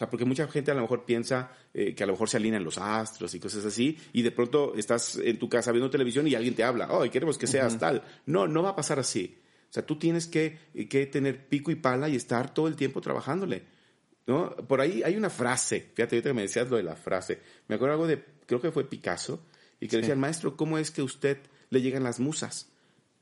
[0.00, 2.38] O sea, porque mucha gente a lo mejor piensa eh, que a lo mejor se
[2.38, 6.26] alinean los astros y cosas así, y de pronto estás en tu casa viendo televisión
[6.26, 8.02] y alguien te habla, oh, queremos que seas tal.
[8.24, 9.36] No, no va a pasar así.
[9.68, 10.58] O sea, tú tienes que,
[10.88, 13.62] que, tener pico y pala y estar todo el tiempo trabajándole.
[14.26, 14.56] ¿no?
[14.56, 17.38] Por ahí hay una frase, fíjate, ahorita que me decías lo de la frase.
[17.68, 19.44] Me acuerdo algo de, creo que fue Picasso,
[19.80, 21.36] y que decía, el maestro, ¿cómo es que a usted
[21.68, 22.70] le llegan las musas?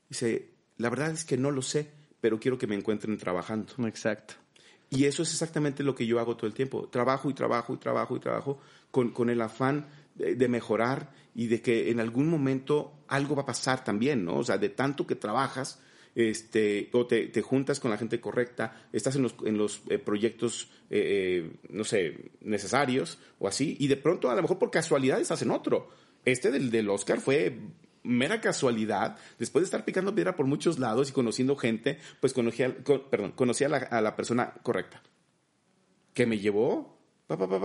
[0.08, 3.72] Dice, la verdad es que no lo sé, pero quiero que me encuentren trabajando.
[3.88, 4.34] Exacto.
[4.90, 6.88] Y eso es exactamente lo que yo hago todo el tiempo.
[6.88, 8.58] Trabajo y trabajo y trabajo y trabajo
[8.90, 9.86] con, con el afán
[10.18, 14.38] de, mejorar y de que en algún momento algo va a pasar también, ¿no?
[14.38, 15.80] O sea, de tanto que trabajas,
[16.14, 19.98] este, o te, te juntas con la gente correcta, estás en los, en los eh,
[19.98, 24.70] proyectos, eh, eh, no sé, necesarios o así, y de pronto a lo mejor por
[24.70, 25.90] casualidad estás en otro.
[26.24, 27.56] Este del, del Oscar fue
[28.08, 32.62] mera casualidad, después de estar picando piedra por muchos lados y conociendo gente, pues conocí,
[32.62, 32.74] a,
[33.10, 35.02] perdón, conocí a, la, persona correcta.
[36.14, 36.98] Que me llevó,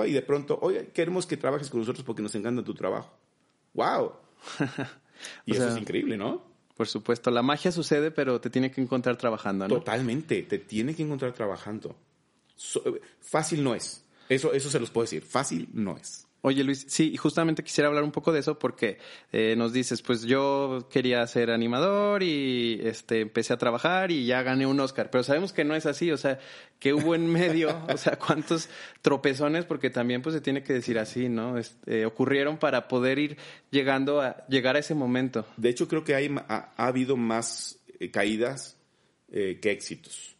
[0.05, 3.17] y de pronto, oye, queremos que trabajes con nosotros porque nos encanta tu trabajo.
[3.73, 4.13] ¡Wow!
[5.45, 6.43] y eso es increíble, ¿no?
[6.75, 9.75] Por supuesto, la magia sucede, pero te tiene que encontrar trabajando, ¿no?
[9.75, 11.95] Totalmente, te tiene que encontrar trabajando.
[13.21, 14.03] fácil no es.
[14.27, 15.23] Eso, eso se los puedo decir.
[15.23, 16.27] Fácil no es.
[16.45, 18.97] Oye Luis, sí, justamente quisiera hablar un poco de eso porque
[19.31, 24.43] eh, nos dices, pues yo quería ser animador y este empecé a trabajar y ya
[24.43, 26.39] gané un Oscar, pero sabemos que no es así, o sea,
[26.79, 28.67] que hubo en medio, o sea, cuántos
[29.01, 31.57] tropezones, porque también pues se tiene que decir así, ¿no?
[31.57, 33.37] Este, ocurrieron para poder ir
[33.71, 35.47] llegando a llegar a ese momento.
[35.55, 38.75] De hecho, creo que hay, ha, habido más eh, caídas
[39.31, 40.35] eh, que éxitos,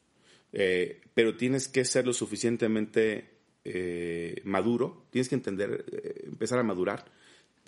[1.14, 3.33] pero tienes que ser lo suficientemente
[3.66, 7.06] eh, maduro, tienes que entender, eh, empezar a madurar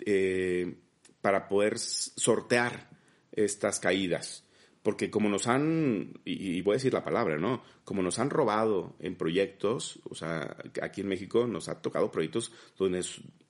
[0.04, 0.74] eh,
[1.22, 2.90] para poder sortear
[3.32, 4.44] estas caídas.
[4.82, 7.62] Porque como nos han, y, voy a decir la palabra, ¿no?
[7.82, 12.52] Como nos han robado en proyectos, o sea, aquí en México nos ha tocado proyectos
[12.78, 13.04] donde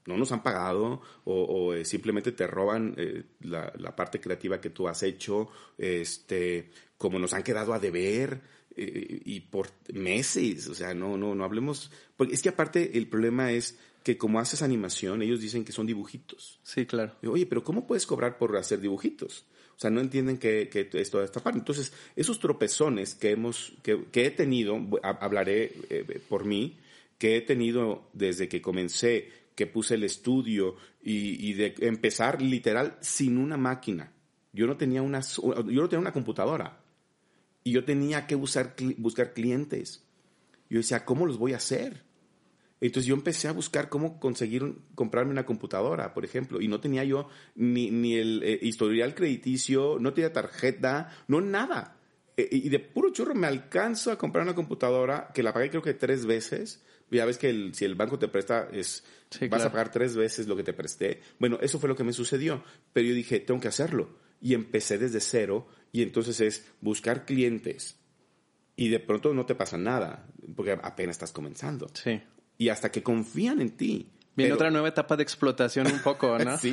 [0.06, 2.96] no nos han pagado o, simplemente te roban
[3.40, 8.40] la, la, parte creativa que tú has hecho, este, como nos han quedado a deber,
[8.76, 13.08] eh, y por meses, o sea, no, no, no hablemos, porque es que aparte el
[13.08, 16.60] problema es que como haces animación, ellos dicen que son dibujitos.
[16.62, 17.16] Sí, claro.
[17.24, 19.46] Oye, pero ¿cómo puedes cobrar por hacer dibujitos?
[19.76, 21.58] O sea, no entienden que, que es toda esta parte.
[21.58, 26.78] Entonces, esos tropezones que hemos, que, he tenido, hablaré eh, por mí,
[27.18, 33.38] que he tenido desde que comencé, que puse el estudio y, de empezar literal sin
[33.38, 34.12] una máquina.
[34.52, 36.85] Yo no tenía una, yo no tenía una computadora
[37.66, 40.04] y yo tenía que buscar, buscar clientes.
[40.70, 42.04] Yo decía, ¿cómo los voy a hacer?
[42.80, 47.02] Entonces yo empecé a buscar cómo conseguir comprarme una computadora, por ejemplo, y no tenía
[47.02, 51.96] yo ni, ni el eh, historial crediticio, no tenía tarjeta, no nada.
[52.36, 55.82] E, y de puro churro me alcanzo a comprar una computadora que la pagué creo
[55.82, 56.84] que tres veces.
[57.10, 59.02] Ya ves que si el banco te presta, es,
[59.50, 61.20] vas a pagar tres veces lo que te presté.
[61.40, 62.62] Bueno, eso fue lo que me sucedió.
[62.92, 64.20] Pero yo dije, tengo que hacerlo.
[64.40, 65.66] Y empecé desde cero.
[65.96, 67.96] Y entonces es buscar clientes.
[68.76, 71.88] Y de pronto no te pasa nada, porque apenas estás comenzando.
[71.94, 72.20] Sí
[72.58, 74.06] y hasta que confían en ti.
[74.34, 76.58] Viene otra nueva etapa de explotación un poco, ¿no?
[76.60, 76.70] sí,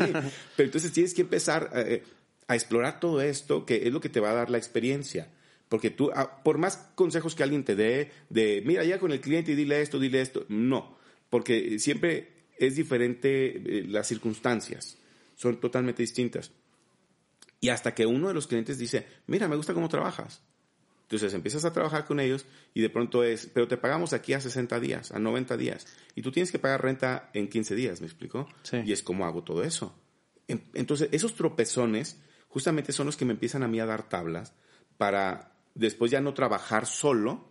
[0.55, 2.03] pero entonces tienes que empezar eh,
[2.47, 5.29] a explorar todo esto, que es lo que te va a dar la experiencia.
[5.69, 9.21] Porque tú, ah, por más consejos que alguien te dé, de, mira, ya con el
[9.21, 10.97] cliente y dile esto, dile esto, no,
[11.29, 14.97] porque siempre es diferente eh, las circunstancias,
[15.35, 16.51] son totalmente distintas.
[17.63, 20.41] Y hasta que uno de los clientes dice, mira, me gusta cómo trabajas,
[21.03, 24.41] entonces empiezas a trabajar con ellos y de pronto es, pero te pagamos aquí a
[24.41, 25.87] 60 días, a 90 días.
[26.13, 28.49] Y tú tienes que pagar renta en 15 días, ¿me explico?
[28.63, 28.81] Sí.
[28.83, 29.97] Y es como hago todo eso.
[30.49, 34.53] Entonces, esos tropezones justamente son los que me empiezan a mí a dar tablas
[34.97, 37.47] para después ya no trabajar solo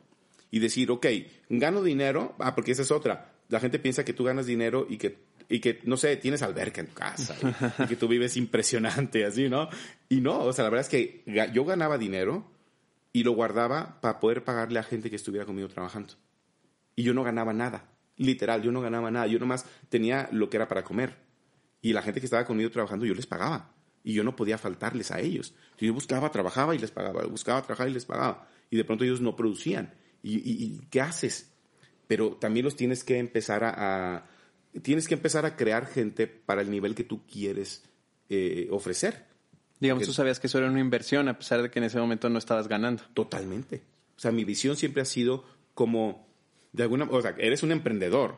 [0.51, 1.07] y decir, ok,
[1.49, 3.33] gano dinero, ah, porque esa es otra.
[3.49, 6.81] La gente piensa que tú ganas dinero y que, y que no sé, tienes alberca
[6.81, 9.69] en tu casa y, y que tú vives impresionante, así, ¿no?
[10.09, 12.51] Y no, o sea, la verdad es que yo ganaba dinero
[13.13, 16.15] y lo guardaba para poder pagarle a gente que estuviera conmigo trabajando.
[16.97, 20.57] Y yo no ganaba nada, literal, yo no ganaba nada, yo nomás tenía lo que
[20.57, 21.17] era para comer.
[21.81, 23.75] Y la gente que estaba conmigo trabajando, yo les pagaba.
[24.05, 25.55] Y yo no podía faltarles a ellos.
[25.79, 28.49] Yo buscaba, trabajaba y les pagaba, buscaba, trabajaba y les pagaba.
[28.71, 29.93] Y de pronto ellos no producían.
[30.23, 31.53] ¿Y, qué haces?
[32.07, 34.27] Pero también los tienes que empezar a,
[34.81, 37.83] tienes que empezar a crear gente para el nivel que tú quieres
[38.29, 39.27] eh, ofrecer.
[39.79, 42.29] Digamos, tú sabías que eso era una inversión a pesar de que en ese momento
[42.31, 43.03] no estabas ganando.
[43.15, 43.83] Totalmente.
[44.17, 46.29] O sea, mi visión siempre ha sido como,
[46.73, 48.37] de alguna, o sea, eres un emprendedor,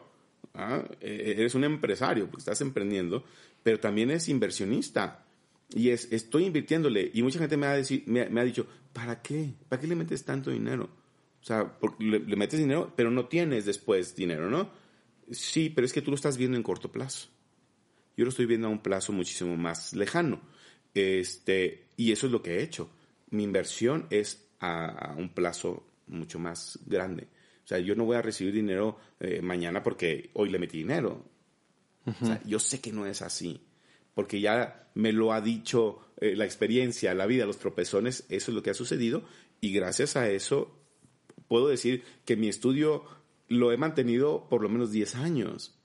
[0.54, 0.82] ¿ah?
[1.00, 3.24] e, eres un empresario porque estás emprendiendo,
[3.62, 5.26] pero también eres inversionista.
[5.74, 7.10] Y es, estoy invirtiéndole.
[7.12, 9.50] Y mucha gente me ha, me, ha dicho, ¿para qué?
[9.68, 10.88] ¿Para qué le metes tanto dinero?
[11.42, 14.70] O sea, le, le, metes dinero, pero no tienes después dinero, ¿no?
[15.30, 17.28] Sí, pero es que tú lo estás viendo en corto plazo.
[18.16, 20.40] Yo lo estoy viendo a un plazo muchísimo más lejano.
[20.94, 22.90] Este, y eso es lo que he hecho.
[23.30, 27.28] Mi inversión es a, un plazo mucho más grande.
[27.64, 31.24] O sea, yo no voy a recibir dinero eh, mañana porque hoy le metí dinero.
[32.04, 33.60] o sea, yo sé que no es así.
[34.14, 38.54] Porque ya me lo ha dicho eh, la experiencia, la vida, los tropezones, eso es
[38.54, 39.24] lo que ha sucedido.
[39.60, 40.78] Y gracias a eso
[41.48, 43.04] puedo decir que mi estudio
[43.48, 45.78] lo he mantenido por lo menos 10 años.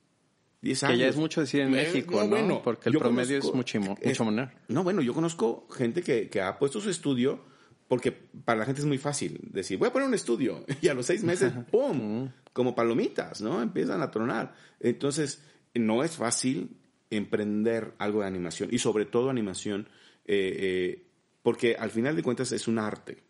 [0.62, 0.94] 10 años.
[0.94, 2.62] Que ya es mucho decir en México, ¿no?
[2.62, 4.52] Porque el promedio es mucho, mucho menor.
[4.68, 7.42] No, bueno, yo conozco gente que, que, ha puesto su estudio
[7.88, 10.94] porque para la gente es muy fácil decir, voy a poner un estudio y a
[10.94, 12.30] los seis meses, ¡pum!
[12.54, 13.62] como palomitas, ¿no?
[13.62, 14.54] Empiezan a tronar.
[14.80, 15.44] Entonces,
[15.74, 16.78] no es fácil
[17.10, 19.88] emprender algo de animación y sobre todo animación
[20.26, 21.06] eh, eh,
[21.42, 23.24] porque al final de cuentas es un arte,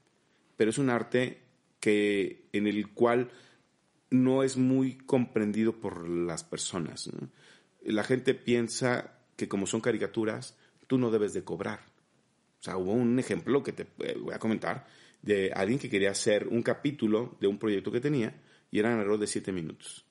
[0.58, 1.42] pero es un arte
[1.80, 3.30] que en el cual
[4.10, 7.10] no es muy comprendido por las personas.
[7.84, 11.80] La gente piensa que como son caricaturas, tú no debes de cobrar.
[12.60, 14.86] O sea, hubo un ejemplo que te eh, voy a comentar
[15.22, 18.42] de alguien que quería hacer un capítulo de un proyecto que tenía
[18.72, 20.06] y era un error de siete minutos.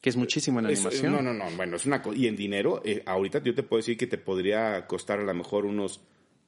[0.00, 1.12] Que es muchísimo en animación.
[1.12, 1.50] no, no, no.
[1.56, 4.86] Bueno, es una Y en dinero, eh, ahorita yo te puedo decir que te podría
[4.86, 6.02] costar a lo mejor unos.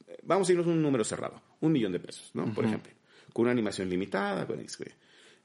[0.07, 1.41] Eh, vamos a irnos a un número cerrado.
[1.61, 2.53] Un millón de pesos, ¿no?
[2.53, 2.93] Por ejemplo.
[3.33, 4.61] Con una animación limitada, con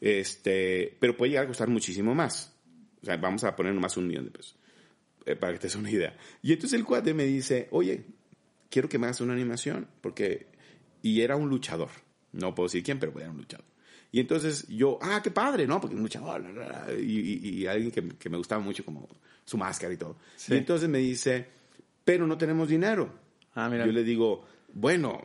[0.02, 2.54] este, pero puede llegar a costar muchísimo más.
[3.02, 4.58] O sea, vamos a poner nomás un millón de pesos.
[5.26, 6.18] Eh, para que te des una idea.
[6.42, 8.06] Y entonces el cuate me dice, oye,
[8.70, 9.88] quiero que me hagas una animación.
[10.02, 10.48] Porque,
[11.04, 11.90] y era un luchador.
[12.34, 13.66] No puedo decir quién, pero era un luchador.
[14.12, 15.80] Y entonces yo, ah, qué padre, ¿no?
[15.80, 16.44] Porque un luchador,
[17.00, 19.08] y, y, alguien que, que, me gustaba mucho como
[19.46, 20.18] su máscara y todo.
[20.50, 21.48] Y entonces me dice,
[22.04, 23.14] pero no tenemos dinero.
[23.54, 23.86] Ah, mira.
[23.86, 25.22] Yo le digo, bueno,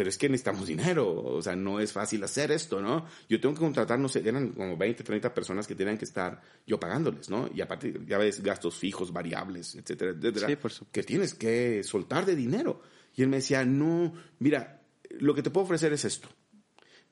[0.00, 3.04] pero es que necesitamos dinero, o sea, no es fácil hacer esto, ¿no?
[3.28, 6.40] Yo tengo que contratar, no sé, eran como 20, 30 personas que tenían que estar
[6.66, 7.50] yo pagándoles, ¿no?
[7.54, 12.24] Y aparte, ya ves, gastos fijos, variables, etcétera, etcétera, sí, por que tienes que soltar
[12.24, 12.80] de dinero.
[13.14, 14.80] Y él me decía, no, mira,
[15.18, 16.30] lo que te puedo ofrecer es esto.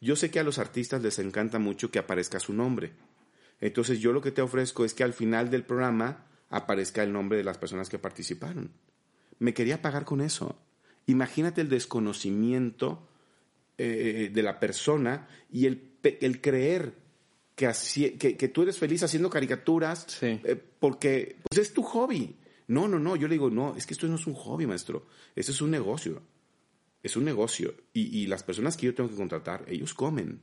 [0.01, 2.95] Yo sé que a los artistas les encanta mucho que aparezca su nombre.
[3.61, 7.37] Entonces yo lo que te ofrezco es que al final del programa aparezca el nombre
[7.37, 8.73] de las personas que participaron.
[9.41, 10.59] Me quería pagar con eso.
[11.09, 13.07] Imagínate el desconocimiento
[13.77, 16.95] eh, de la persona y el, el creer
[17.57, 20.41] que, así, que, que tú eres feliz haciendo caricaturas Sí.
[20.45, 22.37] eh, porque pues, es tu hobby.
[22.69, 23.17] No, no, no.
[23.17, 25.07] Yo le digo, no, es que esto no es un hobby, maestro.
[25.35, 26.23] Esto es un negocio.
[27.03, 27.75] Es un negocio.
[27.93, 30.41] Y, y las personas que yo tengo que contratar, ellos comen.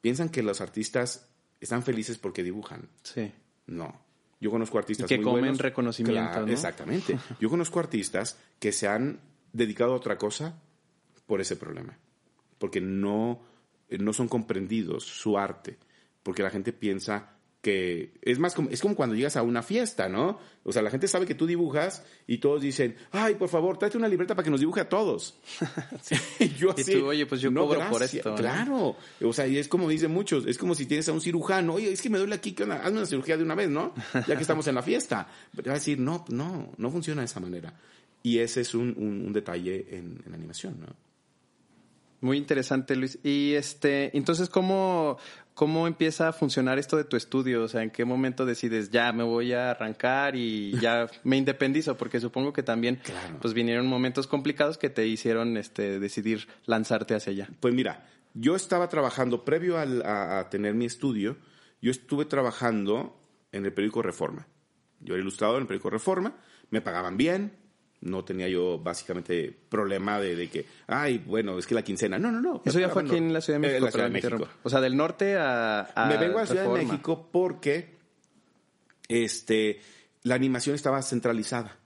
[0.00, 1.28] Piensan que los artistas
[1.60, 2.88] están felices porque dibujan.
[3.04, 3.30] Sí.
[3.68, 4.02] No.
[4.40, 5.58] Yo conozco artistas Y que muy comen buenos.
[5.58, 6.52] reconocimiento, Claro, ¿no?
[6.52, 7.16] Exactamente.
[7.38, 9.20] Yo conozco artistas que se han
[9.52, 10.60] dedicado a otra cosa
[11.26, 11.98] por ese problema.
[12.58, 13.42] Porque no,
[13.90, 15.78] no son comprendidos su arte.
[16.22, 20.08] Porque la gente piensa que es más como, es como cuando llegas a una fiesta,
[20.08, 20.40] ¿no?
[20.64, 23.96] O sea, la gente sabe que tú dibujas y todos dicen, ay, por favor, tráete
[23.96, 25.36] una libreta para que nos dibuje a todos.
[26.40, 28.14] Y yo Y así, tú, "Oye, pues yo cobro por gracias".
[28.14, 28.36] esto, ¿no?
[28.36, 28.96] Claro.
[29.22, 31.92] O sea, y es como dicen muchos, es como si tienes a un cirujano, oye,
[31.92, 32.82] es que me duele aquí, ¿qué onda?
[32.82, 33.94] hazme una cirugía de una vez, ¿no?
[34.26, 35.28] Ya que estamos en la fiesta.
[35.54, 37.72] Pero va a decir, no, no, no funciona de esa manera.
[38.22, 40.86] Y ese es un, un- un detalle en, en animación, ¿no?
[42.20, 43.18] Muy interesante, Luis.
[43.24, 45.18] Y este, entonces, ¿cómo,
[45.54, 47.64] ¿cómo empieza a funcionar esto de tu estudio?
[47.64, 51.96] O sea, ¿en qué momento decides, ya me voy a arrancar y ya me independizo?
[51.96, 53.38] Porque supongo que también, Claro.
[53.40, 57.48] pues vinieron momentos complicados que te hicieron este, decidir lanzarte hacia allá.
[57.58, 61.36] Pues mira, yo estaba trabajando, previo al- a, a tener mi estudio,
[61.80, 63.18] yo estuve trabajando
[63.50, 64.46] en el periódico Reforma.
[65.00, 66.36] Yo era ilustrador en el periódico Reforma,
[66.70, 67.50] me pagaban bien,
[68.02, 72.18] no tenía yo básicamente problema de, de que, ay, bueno, es que la quincena.
[72.18, 72.62] No, no, no.
[72.64, 73.90] Eso ya fue aquí en la Ciudad de Eh, México.
[73.90, 74.48] Ciudad de interrumpo.
[74.62, 76.84] O sea, del norte a, a me vengo a la Ciudad de.
[76.84, 77.96] México porque
[79.08, 79.80] este,
[80.22, 81.78] la animación estaba centralizada.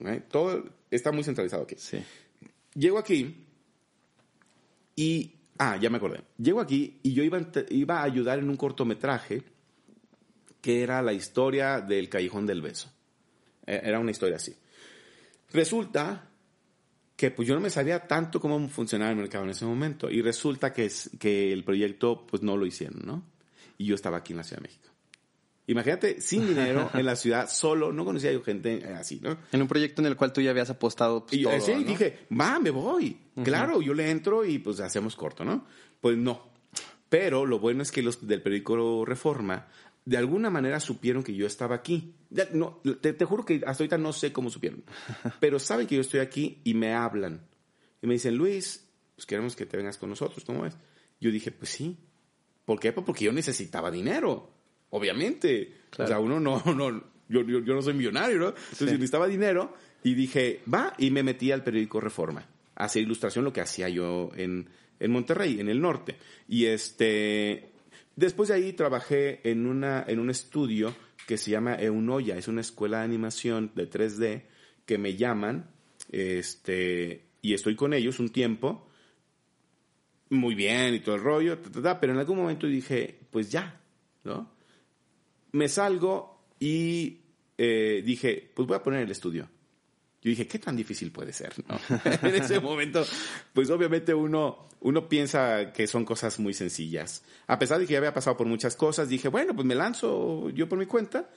[0.00, 0.22] ¿eh?
[0.30, 1.76] Todo está muy centralizado aquí.
[1.78, 1.98] Sí.
[2.74, 3.44] Llego aquí
[4.96, 5.34] y...
[5.60, 6.20] Ah, ya me acordé.
[6.38, 9.42] Llego aquí y yo iba, iba a ayudar en un cortometraje
[10.60, 12.92] que era la historia del Callejón del Beso.
[13.66, 14.54] Eh, Era una historia así.
[15.52, 16.28] Resulta
[17.16, 20.22] que pues yo no me sabía tanto cómo funcionaba el mercado en ese momento y
[20.22, 23.24] resulta que, es, que el proyecto pues no lo hicieron, ¿no?
[23.76, 24.88] Y yo estaba aquí en la Ciudad de México.
[25.66, 29.36] Imagínate, sin dinero, en la ciudad, solo, no conocía yo gente eh, así, ¿no?
[29.52, 31.74] En un proyecto en el cual tú ya habías apostado pues, Y yo todo, sí,
[31.74, 31.80] ¿no?
[31.82, 33.18] dije, va, me voy.
[33.44, 35.66] Claro, yo le entro y pues hacemos corto, ¿no?
[36.00, 36.50] Pues no.
[37.08, 39.66] Pero lo bueno es que los del periódico Reforma
[40.04, 42.14] de alguna manera supieron que yo estaba aquí.
[42.30, 44.84] Ya, no, te, te juro que hasta ahorita no sé cómo supieron.
[45.40, 47.46] Pero saben que yo estoy aquí y me hablan.
[48.02, 50.76] Y me dicen, Luis, pues queremos que te vengas con nosotros, ¿cómo es?
[51.20, 51.96] Yo dije, pues sí.
[52.64, 52.92] ¿Por qué?
[52.92, 54.50] Pues porque yo necesitaba dinero.
[54.90, 55.72] Obviamente.
[55.90, 56.04] Claro.
[56.04, 56.90] O sea, uno no, no,
[57.28, 58.48] yo, yo, yo no soy millonario, ¿no?
[58.48, 58.84] Entonces Sí.
[58.86, 63.44] yo necesitaba dinero y dije, va, y me metí al periódico Reforma a hacer ilustración,
[63.44, 64.68] lo que hacía yo en,
[65.00, 66.16] en Monterrey, en el norte.
[66.46, 67.72] Y este,
[68.18, 70.94] después de ahí trabajé en, una, en un estudio
[71.26, 74.42] que se llama Eunoya, es una escuela de animación de 3D
[74.84, 75.70] que me llaman,
[76.10, 78.88] este, y estoy con ellos un tiempo,
[80.30, 83.50] muy bien y todo el rollo, ta, ta, ta, pero en algún momento dije, pues
[83.50, 83.80] ya,
[84.24, 84.50] ¿no?
[85.52, 87.20] Me salgo y
[87.56, 89.48] eh, dije, pues voy a poner el estudio.
[90.22, 91.52] Yo dije, ¿qué tan difícil puede ser?
[92.22, 93.04] en ese momento,
[93.52, 97.22] pues obviamente uno, uno piensa que son cosas muy sencillas.
[97.46, 100.50] A pesar de que ya había pasado por muchas cosas, dije, bueno, pues me lanzo
[100.50, 101.30] yo por mi cuenta.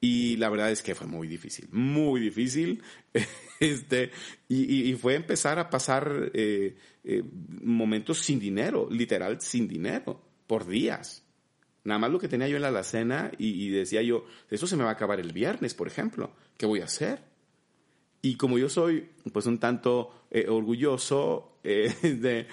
[0.00, 2.82] Y la verdad es que fue muy difícil, muy difícil.
[3.60, 4.10] este,
[4.48, 7.22] y, y- fue empezar a pasar eh, eh,
[7.62, 11.22] momentos sin dinero, literal sin dinero, por días.
[11.84, 14.76] Nada más lo que tenía yo en la alacena y, y decía yo, esto se
[14.76, 16.34] me va a acabar el viernes, por ejemplo.
[16.56, 17.22] ¿Qué voy a hacer?
[18.22, 22.46] Y como yo soy, pues, un tanto eh, orgulloso, eh, de,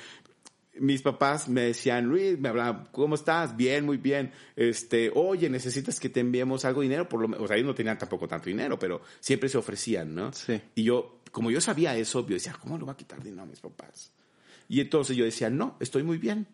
[0.79, 3.55] mis papás me decían, Luis, me hablaban, ¿cómo estás?
[3.55, 4.31] Bien, muy bien.
[4.55, 7.67] Este, oye, necesitas que te enviemos algo de dinero, por lo menos, o sea, ellos
[7.67, 10.33] no tenían tampoco tanto dinero, pero siempre se ofrecían, ¿no?
[10.33, 10.59] Sí.
[10.75, 13.45] Y yo, como yo sabía eso, yo decía, ¿cómo le voy a quitar dinero a
[13.45, 14.11] mis papás?
[14.67, 16.47] Y entonces yo decía, no, estoy muy bien.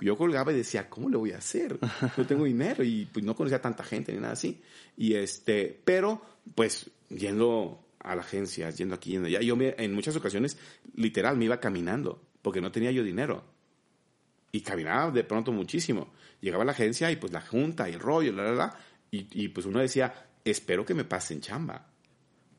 [0.00, 1.78] Yo colgaba y decía, ¿cómo le voy a hacer?
[2.16, 4.60] No tengo dinero y pues no conocía a tanta gente ni nada así.
[4.96, 6.20] Y este, pero
[6.56, 10.58] pues yendo a la agencia, yendo aquí, yendo allá, yo me, en muchas ocasiones
[10.94, 13.44] literal me iba caminando porque no tenía yo dinero.
[14.50, 16.12] Y caminaba de pronto muchísimo.
[16.40, 18.78] Llegaba a la agencia y pues la junta y el rollo, la, la, la.
[19.10, 20.12] Y, y pues uno decía,
[20.44, 21.86] espero que me pasen chamba.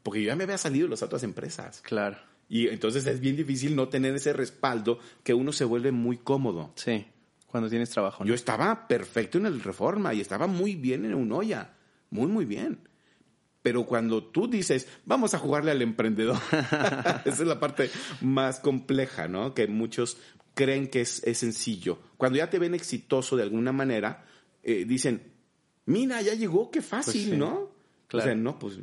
[0.01, 1.81] Porque yo ya me había salido de las otras empresas.
[1.81, 2.17] Claro.
[2.49, 6.71] Y entonces es bien difícil no tener ese respaldo que uno se vuelve muy cómodo.
[6.75, 7.05] Sí.
[7.47, 8.23] Cuando tienes trabajo.
[8.23, 8.27] ¿no?
[8.27, 11.73] Yo estaba perfecto en el Reforma y estaba muy bien en Unoya.
[12.09, 12.79] Muy, muy bien.
[13.63, 17.89] Pero cuando tú dices, vamos a jugarle al emprendedor, esa es la parte
[18.21, 19.53] más compleja, ¿no?
[19.55, 20.17] Que muchos
[20.53, 21.97] creen que es, es sencillo.
[22.17, 24.25] Cuando ya te ven exitoso de alguna manera,
[24.63, 25.31] eh, dicen,
[25.85, 27.37] mira, ya llegó, qué fácil, Pues sí.
[27.37, 27.71] ¿no?
[28.11, 28.77] O sea, no, pues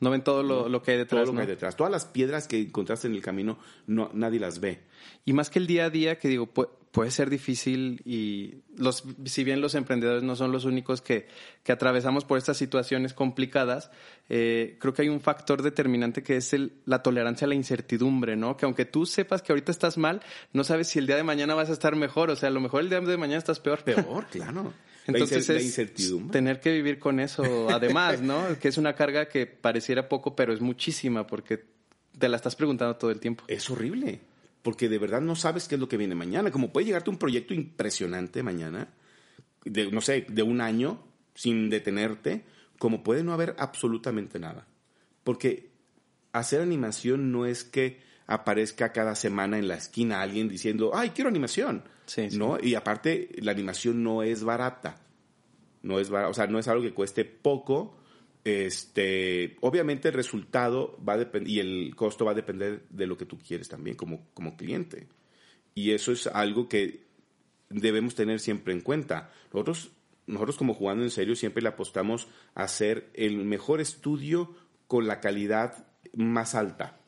[0.00, 1.38] No ven todo lo, lo que hay detrás, todo lo ¿no?
[1.38, 1.74] que hay detrás.
[1.74, 4.82] Todas las piedras que encontraste en el camino, no, nadie las ve.
[5.24, 9.02] Y más que el día a día, que digo, pu- puede ser difícil y los,
[9.24, 11.26] si bien los emprendedores no son los únicos que,
[11.64, 13.90] que atravesamos por estas situaciones complicadas,
[14.28, 18.36] eh, creo que hay un factor determinante que es el, la tolerancia a la incertidumbre,
[18.36, 18.56] ¿no?
[18.56, 20.22] Que aunque tú sepas que ahorita estás mal,
[20.52, 22.60] no sabes si el día de mañana vas a estar mejor, o sea, a lo
[22.60, 23.82] mejor el día de mañana estás peor.
[23.82, 24.72] Peor, claro.
[25.08, 28.40] Entonces la, es tener que vivir con eso, además, ¿no?
[28.60, 31.64] que es una carga que pareciera poco, pero es muchísima porque
[32.16, 33.42] te la estás preguntando todo el tiempo.
[33.48, 34.20] Es horrible.
[34.64, 36.50] Porque de verdad no sabes qué es lo que viene mañana.
[36.50, 38.88] Como puede llegarte un proyecto impresionante mañana,
[39.64, 41.04] de, no sé, de un año,
[41.34, 42.46] sin detenerte,
[42.78, 44.66] como puede no haber absolutamente nada.
[45.22, 45.70] Porque
[46.32, 51.28] hacer animación no es que aparezca cada semana en la esquina alguien diciendo, ay, quiero
[51.28, 51.84] animación.
[52.06, 52.38] Sí, sí.
[52.38, 52.58] ¿No?
[52.58, 54.96] Y aparte, la animación no es barata.
[55.82, 57.98] No es barata, o sea, no es algo que cueste poco.
[58.44, 63.16] Este, obviamente el resultado va a depender y el costo va a depender de lo
[63.16, 65.08] que tú quieres también como, como cliente.
[65.74, 67.04] Y eso es algo que
[67.70, 69.32] debemos tener siempre en cuenta.
[69.52, 69.92] Nosotros,
[70.26, 74.54] nosotros como jugando en serio siempre le apostamos a hacer el mejor estudio
[74.86, 77.00] con la calidad más alta.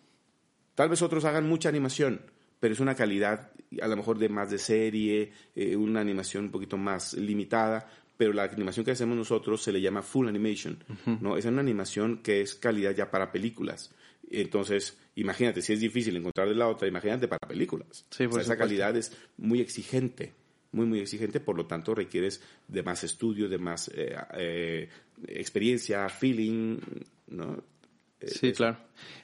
[0.75, 2.23] Tal vez otros hagan mucha animación,
[2.61, 6.51] pero es una calidad a lo mejor de más de serie, eh, una animación un
[6.51, 10.83] poquito más limitada, pero la animación que hacemos nosotros se le llama full animation,
[11.21, 11.37] ¿no?
[11.37, 13.95] Es una animación que es calidad ya para películas.
[14.31, 18.07] Entonces, imagínate, si es difícil encontrar de la otra, imagínate para películas.
[18.11, 20.33] Sí, O por sea, esa calidad es muy exigente,
[20.73, 24.89] muy, muy exigente, por lo tanto requieres de más estudio, de más eh, eh,
[25.29, 26.79] experiencia, feeling,
[27.29, 27.63] ¿no?
[28.21, 28.57] Sí, eso.
[28.57, 28.79] claro.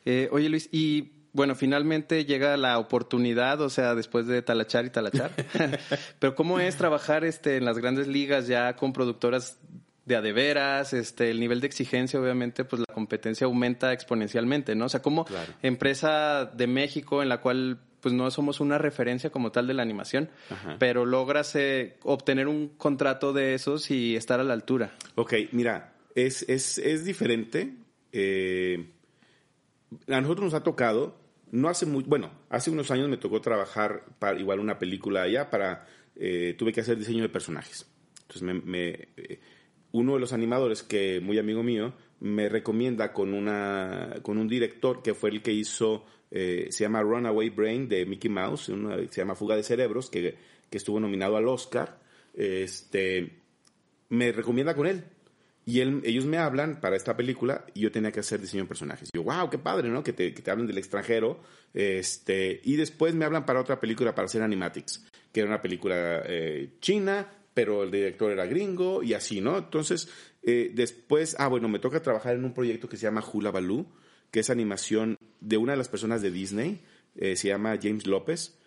[0.05, 4.91] Eh, oye, Luis, y bueno, finalmente llega la oportunidad, o sea, después de talachar y
[4.91, 5.31] talachar.
[6.19, 9.59] Pero ¿cómo es trabajar este, en las grandes ligas ya con productoras
[10.05, 10.93] de a de veras?
[10.93, 14.87] Este, el nivel de exigencia, obviamente, pues la competencia aumenta exponencialmente, ¿no?
[14.87, 15.53] O sea, como Claro.
[15.63, 19.83] empresa de México en la cual pues no somos una referencia como tal de la
[19.83, 20.75] animación, Ajá.
[20.81, 24.91] pero logras eh, obtener un contrato de esos y estar a la altura.
[25.15, 27.75] Ok, mira, es, es, es diferente.
[28.11, 28.91] Eh,
[30.09, 31.15] a nosotros nos ha tocado,
[31.53, 35.49] no hace muy, bueno, hace unos años me tocó trabajar para igual una película allá,
[35.51, 35.87] para,
[36.17, 37.87] eh, tuve que hacer diseño de personajes.
[38.23, 39.39] Entonces, me, eh,
[39.93, 45.03] uno de los animadores, que muy amigo mío, me recomienda con, una, con un director
[45.03, 49.21] que fue el que hizo, eh, se llama Runaway Brain de Mickey Mouse, una- se
[49.21, 50.37] llama Fuga de Cerebros, que,
[50.71, 52.01] que estuvo nominado al Oscar.
[52.35, 53.39] Este,
[54.09, 55.05] me recomienda con él.
[55.65, 58.69] Y él, ellos me hablan para esta película y yo tenía que hacer diseño de
[58.69, 59.11] personajes.
[59.13, 60.03] Y yo, wow, qué padre, ¿no?
[60.03, 61.41] Que te, que te hablen del extranjero.
[61.73, 66.23] Este, y después me hablan para otra película para hacer Animatics, que era una película
[66.27, 69.59] eh, china, pero el director era gringo y así, ¿no?
[69.59, 70.09] Entonces,
[70.43, 73.87] eh, después, ah, bueno, me toca trabajar en un proyecto que se llama Hula Baloo,
[74.31, 76.81] que es animación de una de las personas de Disney,
[77.17, 78.59] eh, se llama James López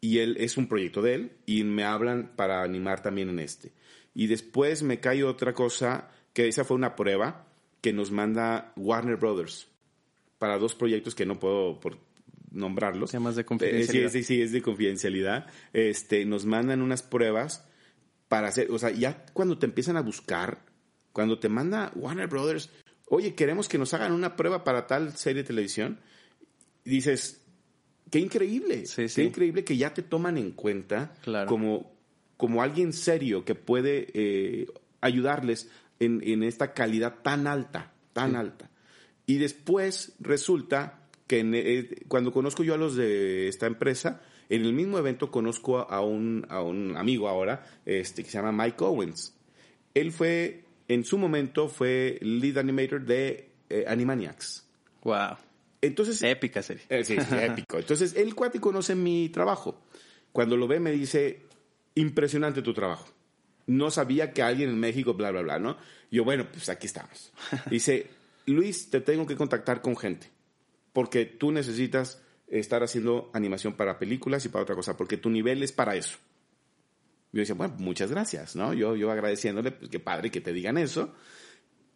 [0.00, 3.72] y él es un proyecto de él y me hablan para animar también en este.
[4.14, 7.46] Y después me cae otra cosa que esa fue una prueba
[7.80, 9.68] que nos manda Warner Brothers
[10.38, 11.98] para dos proyectos que no puedo por
[12.50, 13.10] nombrarlos.
[13.10, 14.10] Temas de Eh, confidencialidad.
[14.10, 15.46] sí, sí, sí, es de confidencialidad.
[15.72, 17.66] Este, nos mandan unas pruebas
[18.28, 20.64] para hacer, o sea, ya cuando te empiezan a buscar,
[21.12, 22.70] cuando te manda Warner Brothers,
[23.08, 25.98] oye, queremos que nos hagan una prueba para tal serie de televisión,
[26.84, 27.42] dices,
[28.10, 31.48] qué increíble, Sí, qué increíble que ya te toman en cuenta Claro.
[31.48, 31.92] como,
[32.36, 34.66] como alguien serio que puede eh,
[35.00, 35.70] ayudarles
[36.04, 38.70] en, en esta calidad tan alta, tan alta.
[39.26, 44.62] Y después resulta que en, eh, cuando conozco yo a los de esta empresa, en
[44.62, 48.52] el mismo evento conozco a, a un, a un amigo ahora, este, que se llama
[48.64, 49.34] Mike Owens.
[49.94, 54.66] Él fue, en su momento, fue lead animator de eh, Animaniacs.
[55.04, 55.36] Wow.
[55.80, 56.84] Entonces, Épica serie.
[56.88, 57.78] eh, sí, sí, épico.
[57.78, 59.82] Entonces, el cuate conoce mi trabajo.
[60.32, 61.42] Cuando lo ve, me dice,
[61.94, 63.06] impresionante tu trabajo.
[63.72, 65.78] No sabía que alguien en México, bla, bla, bla, ¿no?
[66.10, 67.32] Yo, bueno, pues aquí estamos.
[67.70, 68.06] Dice,
[68.44, 70.28] Luis, te tengo que contactar con gente.
[70.92, 75.62] Porque tú necesitas estar haciendo animación para películas y para otra cosa, porque tu nivel
[75.62, 76.18] es para eso.
[77.32, 78.74] Yo decía, bueno, muchas gracias, ¿no?
[78.74, 81.14] Yo, yo agradeciéndole, pues qué padre que te digan eso.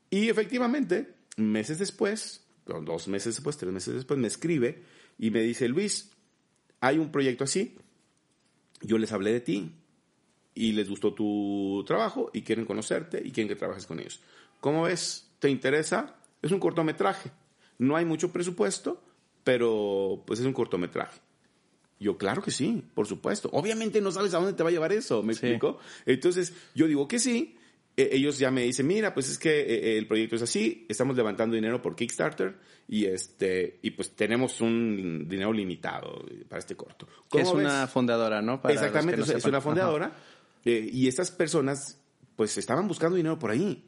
[0.08, 4.82] Y efectivamente, meses después, dos meses después, tres meses después, me escribe
[5.18, 6.10] y me dice, Luis,
[6.80, 7.76] hay un proyecto así,
[8.80, 9.72] yo les hablé de ti
[10.56, 14.20] y les gustó tu trabajo y quieren conocerte y quieren que trabajes con ellos.
[14.60, 15.28] ¿Cómo ves?
[15.38, 16.16] ¿Te interesa?
[16.42, 17.30] Es un cortometraje.
[17.78, 19.00] No hay mucho presupuesto,
[19.44, 21.20] pero pues es un cortometraje.
[22.00, 23.48] Yo, claro que sí, por supuesto.
[23.52, 25.46] Obviamente no sabes a dónde te va a llevar eso, ¿me Sí.
[25.46, 25.78] explico?
[26.04, 27.56] Entonces, yo digo que sí,
[27.96, 31.16] e- ellos ya me dicen, mira, pues es que eh, el proyecto es así, estamos
[31.16, 32.56] levantando dinero por Kickstarter
[32.88, 37.06] y este y pues tenemos un dinero limitado para este corto.
[37.30, 37.66] Que es ¿Cómo ves?
[37.66, 38.60] una fundadora, ¿no?
[38.60, 39.48] Para Exactamente, no es- sepan.
[39.50, 40.12] una fondeadora.
[40.66, 41.98] Eh, y estas personas,
[42.36, 43.82] pues, estaban buscando dinero por ahí.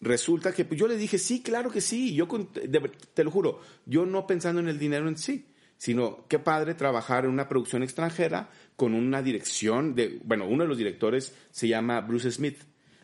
[0.00, 2.14] Resulta que pues, yo le dije, sí, claro que sí.
[2.14, 5.46] Yo, con- de- te lo juro, yo no pensando en el dinero en sí,
[5.78, 10.68] sino qué padre trabajar en una producción extranjera con una dirección de, bueno, uno de
[10.68, 12.58] los directores se llama Bruce Smith.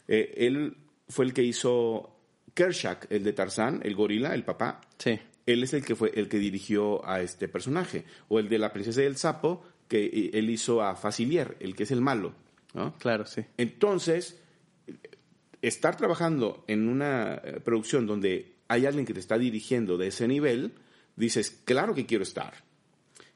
[0.07, 0.77] Eh, él
[1.09, 2.19] fue el que hizo
[2.55, 5.19] Kershak, el de Tarzán, el gorila, el papá Sí.
[5.47, 8.73] él es el que fue el que dirigió a este personaje o el de la
[8.73, 12.35] princesa y el sapo que eh, él hizo a Facilier el que es el malo
[12.75, 12.95] ¿no?
[12.99, 13.43] Claro, sí.
[13.59, 14.39] entonces
[15.61, 20.27] estar trabajando en una eh, producción donde hay alguien que te está dirigiendo de ese
[20.27, 20.73] nivel
[21.17, 22.55] dices claro que quiero estar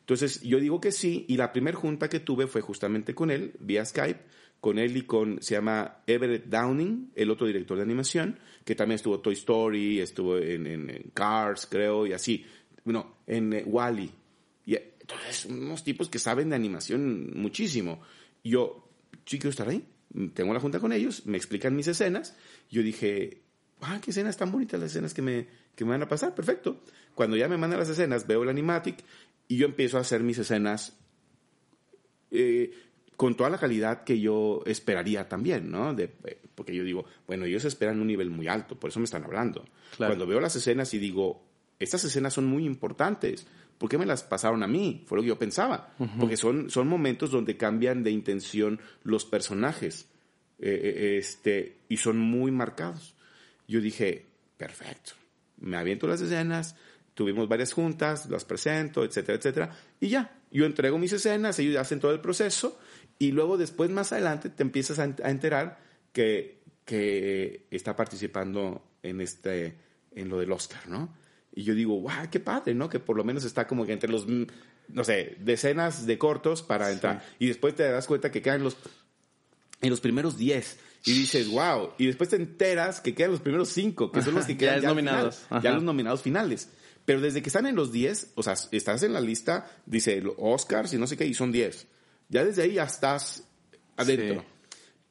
[0.00, 3.52] entonces yo digo que sí y la primera junta que tuve fue justamente con él
[3.60, 4.20] vía Skype
[4.60, 8.96] con él y con se llama Everett Downing el otro director de animación que también
[8.96, 12.44] estuvo Toy Story estuvo en, en- en Cars creo y así
[12.84, 14.10] bueno en eh, Wally
[14.64, 18.00] y eh, entonces unos tipos que saben de animación muchísimo
[18.42, 18.54] y
[19.26, 19.84] yo sí quiero estar ahí
[20.34, 22.34] tengo la junta con ellos me explican mis escenas
[22.70, 23.42] yo dije
[23.82, 26.82] ah, qué escenas tan bonitas las escenas que me, que me van a pasar, perfecto.
[27.14, 28.96] Cuando ya me mandan las escenas, veo el animatic
[29.48, 30.96] y yo empiezo a hacer mis escenas
[32.30, 32.72] eh,
[33.16, 35.94] con toda la calidad que yo esperaría también, ¿no?
[35.94, 39.04] De- eh, porque yo digo, bueno, ellos esperan un nivel muy alto, por eso me
[39.04, 39.64] están hablando.
[39.96, 40.12] Claro.
[40.12, 41.42] Cuando veo las escenas y digo,
[41.78, 43.46] estas escenas son muy importantes,
[43.78, 45.04] ¿por qué me las pasaron a mí?
[45.06, 45.94] Fue lo que yo pensaba.
[46.18, 50.08] Porque son, son momentos donde cambian de intención los personajes
[50.58, 53.14] eh, eh, este, y son muy marcados.
[53.68, 55.12] Yo dije, perfecto,
[55.58, 56.76] me aviento las escenas,
[57.14, 62.00] tuvimos varias juntas, las presento, etcétera, etcétera, y ya, yo entrego mis escenas, ellos hacen
[62.00, 62.78] todo el proceso,
[63.18, 65.78] y luego después, más adelante, te empiezas a enterar
[66.12, 69.76] que, que está participando en, este,
[70.14, 71.14] en lo del Oscar, ¿no?
[71.56, 72.88] Y yo digo, guau, qué padre, ¿no?
[72.88, 74.42] Que por lo menos está como que entre los, mm,
[74.88, 77.24] no sé, decenas de cortos para entrar.
[77.38, 78.76] Y después te das cuenta que quedan los
[79.80, 83.70] en los primeros 10 y dices, wow, y después te enteras que quedan los primeros
[83.70, 85.36] 5, que son los que Ya quedan es al nominados.
[85.36, 86.68] final, ya los nominados finales.
[87.06, 90.92] Pero desde que están en los 10, o sea, estás en la lista, dice Oscars
[90.92, 91.86] y no sé qué, y son 10.
[92.28, 93.44] Ya desde ahí ya estás
[93.96, 94.40] adentro.
[94.40, 94.46] Sí.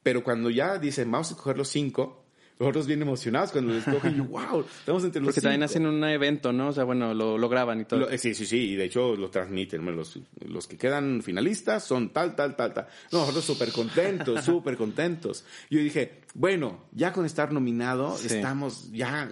[0.03, 2.24] Pero cuando ya dicen, vamos a escoger los 5,
[2.57, 5.61] los otros bien emocionados cuando los escogen, y yo, wow, estamos entre los Porque también
[5.61, 5.65] cinco".
[5.71, 6.69] hacen un evento, ¿no?
[6.69, 7.99] O sea, bueno, lo, lo graban y todo.
[8.01, 9.85] Lo- eh, sí, sí, sí, y de hecho lo transmiten.
[9.95, 12.87] Los, los que quedan finalistas son tal, tal, tal, tal.
[13.11, 15.43] No, nosotros súper contentos, súper contentos.
[15.69, 18.27] Yo dije, bueno, ya con estar nominado, Sí.
[18.27, 19.29] estamos ya.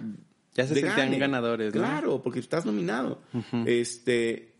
[0.56, 1.80] Ya se sentían ganadores, ¿no?
[1.80, 3.20] Claro, porque estás nominado.
[3.66, 4.53] Este.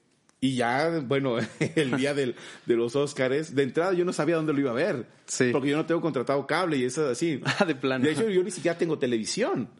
[0.44, 1.38] Y ya, bueno,
[1.74, 2.34] el día del,
[2.66, 5.06] de los Óscares, de entrada yo no sabía dónde lo iba a ver.
[5.24, 5.48] Sí.
[5.50, 7.40] Porque yo no tengo contratado cable y eso así.
[7.58, 8.04] Ah, de plano.
[8.04, 9.70] De hecho, yo ni siquiera tengo televisión.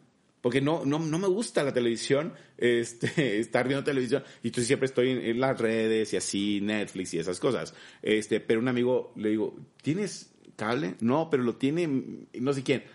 [0.41, 4.23] Porque no, no, no me gusta la televisión, este, estar viendo televisión.
[4.41, 7.75] Y entonces siempre estoy en, en las redes y así, Netflix y esas cosas.
[8.01, 10.95] Este, pero un amigo le digo, ¿tienes cable?
[10.99, 11.87] No, pero lo tiene
[12.33, 12.85] no sé quién.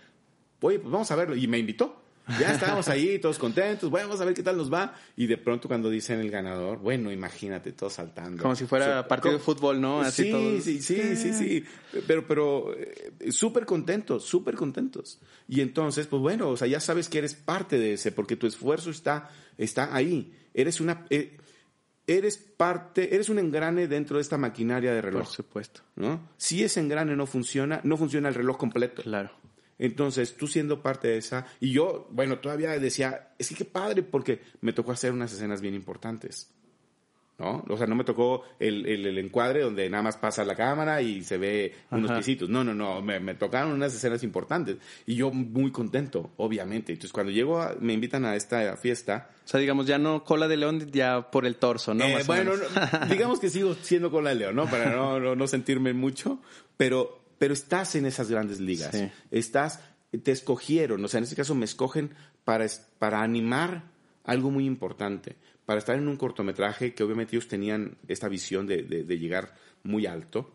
[0.59, 1.37] Oye, pues vamos a verlo.
[1.37, 2.00] Y me invitó.
[2.39, 3.89] Ya estábamos ahí, todos contentos.
[3.89, 4.95] Bueno, vamos a ver qué tal nos va.
[5.17, 8.41] Y de pronto cuando dicen el ganador, bueno, imagínate, todos saltando.
[8.41, 10.01] Como si fuera partido de fútbol, ¿no?
[10.01, 10.63] Así sí, todos.
[10.63, 11.65] sí, sí, sí, sí.
[12.07, 15.19] Pero, pero eh, súper contentos, súper contentos.
[15.47, 18.47] Y entonces, pues bueno, o sea, ya sabes que eres parte de ese, porque tu
[18.47, 20.33] esfuerzo está, está ahí.
[20.53, 21.37] Eres una, eh,
[22.07, 25.81] eres parte, eres un engrane dentro de esta maquinaria de Por reloj, supuesto.
[25.95, 26.29] ¿no?
[26.37, 29.01] Si ese engrane no funciona, no funciona el reloj completo.
[29.03, 29.31] Claro.
[29.81, 34.03] Entonces, tú siendo parte de esa, y yo, bueno, todavía decía, es que qué padre,
[34.03, 36.49] porque me tocó hacer unas escenas bien importantes.
[37.39, 37.65] ¿No?
[37.69, 41.01] O sea, no me tocó el, el, el encuadre donde nada más pasa la cámara
[41.01, 42.19] y se ve unos Ajá.
[42.19, 42.49] piecitos.
[42.49, 44.77] No, no, no, me, me tocaron unas escenas importantes.
[45.07, 46.91] Y yo muy contento, obviamente.
[46.93, 50.47] Entonces, cuando llego, a- me invitan a esta fiesta, O sea, digamos, ya no cola
[50.47, 52.05] de león, ya por el torso, ¿no?
[52.05, 52.69] eh, Más o bueno, menos.
[52.75, 54.69] no, digamos que sigo siendo con la de Leo, ¿no?
[54.69, 56.37] Para no, no, no sentirme mucho,
[56.77, 58.91] pero, pero estás en esas grandes ligas.
[58.95, 59.09] Sí.
[59.31, 59.79] Estás,
[60.23, 62.11] te escogieron, o sea, en este caso me escogen
[62.45, 62.67] para,
[62.99, 63.85] para animar
[64.25, 68.83] algo muy importante, para estar en un cortometraje que obviamente ellos tenían esta visión de,
[68.83, 70.53] de- de llegar muy alto.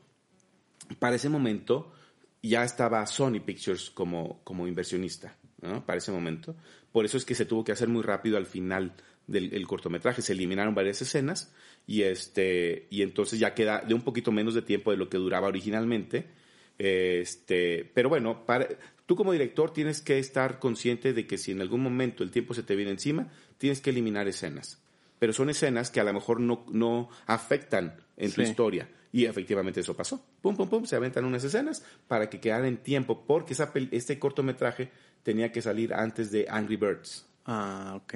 [1.00, 1.92] Para ese momento
[2.40, 5.84] ya estaba Sony Pictures como, como inversionista, ¿no?
[5.84, 6.54] Para ese momento.
[6.92, 8.94] Por eso es que se tuvo que hacer muy rápido al final
[9.26, 10.22] del el cortometraje.
[10.22, 11.52] Se eliminaron varias escenas
[11.84, 15.18] y, este, y entonces ya queda de un poquito menos de tiempo de lo que
[15.18, 16.45] duraba originalmente.
[16.78, 18.68] Este, pero bueno, para,
[19.06, 22.54] tú como director tienes que estar consciente de que si en algún momento el tiempo
[22.54, 24.78] se te viene encima, tienes que eliminar escenas.
[25.18, 28.88] pero son escenas que a lo mejor no, no afectan en tu historia.
[29.12, 30.22] Y efectivamente eso pasó.
[30.42, 34.18] Pum, pum, pum, se aventan unas escenas para que quedaran en tiempo, porque esa este
[34.18, 34.90] cortometraje
[35.22, 37.24] tenía que salir antes de Angry Birds.
[37.46, 38.14] Ah, ok.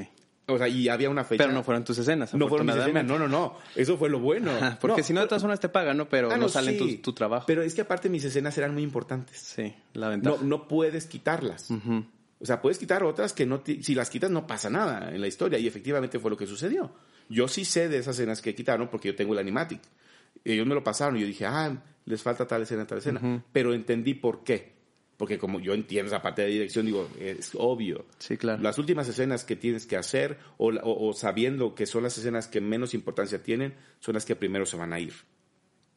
[0.51, 1.45] O sea, y había una fecha.
[1.45, 3.57] Pero no fueron tus escenas, No fueron mis escenas, no, no, no.
[3.75, 4.51] Eso fue lo bueno.
[4.51, 6.09] Ajá, Porque No, si no, de todas formas te pagan, ¿no?
[6.09, 6.97] Pero ah, no, sale en sí.
[6.97, 7.45] tu, tu trabajo.
[7.47, 9.39] Pero es que aparte mis escenas eran muy importantes.
[9.39, 10.37] sí, la ventaja.
[10.41, 11.69] No, no puedes quitarlas.
[12.41, 15.27] O sea, puedes quitar otras que no, si las quitas no pasa nada en la
[15.27, 16.91] historia y efectivamente fue lo que sucedió.
[17.29, 19.81] Yo sí sé de esas escenas que quitaron porque yo tengo el animatic.
[20.45, 23.45] Ellos me lo pasaron y yo dije, ah, les falta tal escena, tal escena.
[23.53, 24.80] Pero entendí por qué.
[25.21, 28.07] Porque como yo entiendo esa parte de dirección, digo, es obvio.
[28.19, 28.63] Sí, claro.
[28.63, 32.49] Las últimas escenas que tienes que hacer o, o- o sabiendo que son las escenas
[32.49, 35.13] que menos importancia tienen, son las que primero se van a ir.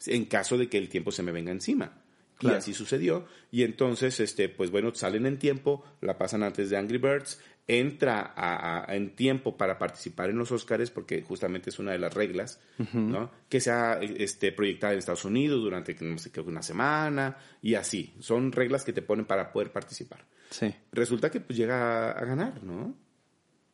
[0.07, 2.03] En caso de que el tiempo se me venga encima.
[2.37, 2.55] Claro.
[2.55, 3.25] Y así sucedió.
[3.49, 8.33] Y entonces, este, pues bueno, salen en tiempo, la pasan antes de Angry Birds, entra
[8.35, 12.13] a- a- en tiempo para participar en los Oscars, porque justamente es una de las
[12.13, 12.59] reglas,
[12.93, 13.31] ¿no?
[13.47, 17.75] Que sea este, proyectada en Estados Unidos durante, no sé, creo que una semana, y
[17.75, 18.13] así.
[18.19, 20.25] Son reglas que te ponen para poder participar.
[20.49, 20.73] Sí.
[20.91, 22.95] Resulta que pues llega a ganar, ¿no?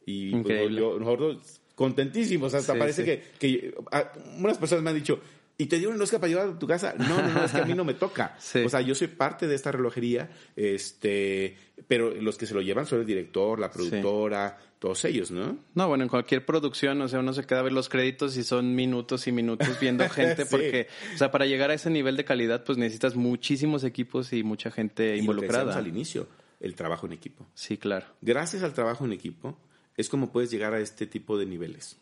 [0.05, 3.05] Y pues, yo- nosotros contentísimos, hasta Sí, parece sí.
[3.05, 5.19] que, que ah, unas personas me han dicho,
[5.59, 6.95] ¿y te dieron el Oscar para llevar a tu casa?
[6.97, 8.35] No, no, no, es que a mí no me toca.
[8.39, 8.59] Sí.
[8.65, 11.55] O sea, yo soy parte de esta relojería, este,
[11.87, 15.57] pero los que se lo llevan son el director, la productora, todos ellos, ¿no?
[15.75, 18.43] No, bueno, en cualquier producción, o sea, uno se queda a ver los créditos y
[18.43, 20.47] son minutos y minutos viendo gente, Sí.
[20.49, 24.41] porque, o sea, para llegar a ese nivel de calidad, pues necesitas muchísimos equipos y
[24.43, 25.65] mucha gente Y lo que involucrada.
[25.65, 26.27] decíamos al inicio,
[26.61, 27.45] el trabajo en equipo.
[27.53, 28.05] Sí, claro.
[28.21, 29.57] Gracias al trabajo en equipo
[29.97, 31.97] es como puedes llegar a este tipo de niveles.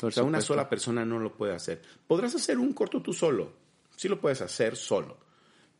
[0.00, 1.82] Por o sea, una sola persona no lo puede hacer.
[2.06, 3.52] Podrás hacer un corto tú solo.
[3.96, 5.18] Sí lo puedes hacer solo.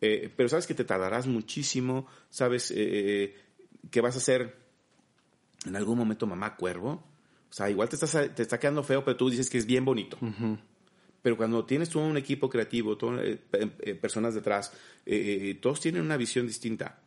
[0.01, 2.07] Eh, pero sabes que te tardarás muchísimo.
[2.29, 3.35] Sabes eh,
[3.91, 4.57] que vas a ser
[5.67, 7.05] en algún momento mamá cuervo.
[7.51, 9.85] O sea, igual te, estás, te está quedando feo, pero tú dices que es bien
[9.85, 10.19] bonito.
[11.23, 14.73] Pero cuando tienes todo un equipo creativo, todo, eh, pe- eh, personas detrás,
[15.05, 17.01] eh, eh, todos tienen una visión distinta.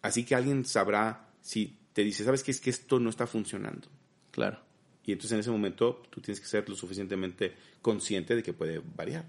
[0.00, 2.50] Así que alguien sabrá si te dice, ¿sabes qué?
[2.50, 3.86] Es que esto no está funcionando.
[4.32, 4.58] Claro.
[5.04, 8.80] Y entonces en ese momento tú tienes que ser lo suficientemente consciente de que puede
[8.96, 9.24] variar.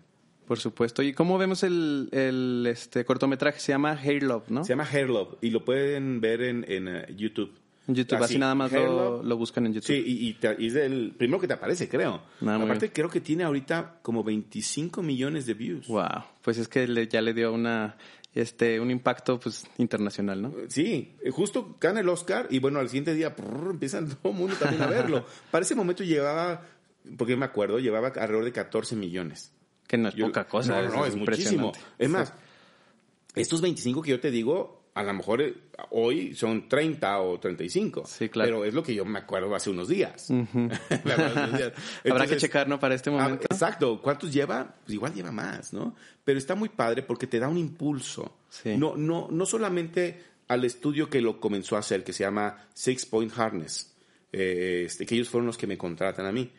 [0.47, 1.01] Por supuesto.
[1.01, 3.59] ¿Y cómo vemos el, el este cortometraje?
[3.59, 4.63] Se llama Hair Love, ¿no?
[4.63, 7.51] Se llama Hair Love y lo pueden ver en, en, eh, YouTube.
[7.87, 9.87] En YouTube, así, nada más lo, lo buscan en YouTube.
[9.87, 12.21] Sí, y, y te- y es el primero que te aparece, creo.
[12.45, 15.87] Ah, Aparte, creo que tiene ahorita como 25 millones de views.
[15.87, 16.23] Wow.
[16.41, 17.97] Pues es que le- ya le dio una,
[18.33, 20.53] este, un impacto, pues, internacional, ¿no?
[20.69, 24.37] Sí, eh, justo gana el Oscar y bueno, al siguiente día prrr, empiezan todo el
[24.39, 25.25] mundo también a verlo.
[25.51, 26.65] Para ese momento llevaba,
[27.17, 29.51] porque me acuerdo, llevaba alrededor de 14 millones.
[29.87, 30.81] Que no es Yo- poca cosa.
[30.81, 31.67] No, no, es muchísimo.
[31.67, 31.79] impresionante.
[31.99, 32.33] Es más,
[33.35, 35.53] estos 25 que yo te digo, a lo mejor eh,
[35.91, 38.03] hoy son 30 o 35.
[38.05, 38.47] Sí, claro.
[38.47, 40.23] Pero es lo que yo me acuerdo hace unos días.
[40.23, 40.73] Hace unos días.
[41.03, 42.79] Habrá que Entonces, checar, ¿no?
[42.79, 43.45] Para este ah, momento.
[43.49, 44.01] exacto.
[44.01, 44.75] ¿Cuántos lleva?
[44.83, 45.95] Pues igual lleva más, ¿no?
[46.23, 48.39] Pero está muy padre porque te da un impulso.
[48.49, 48.77] Sí.
[48.77, 53.05] No, no, no solamente al estudio que lo comenzó a hacer, que se llama Six
[53.07, 53.95] Point Harness,
[54.31, 56.51] eh, este, que ellos fueron los que me contratan a mí.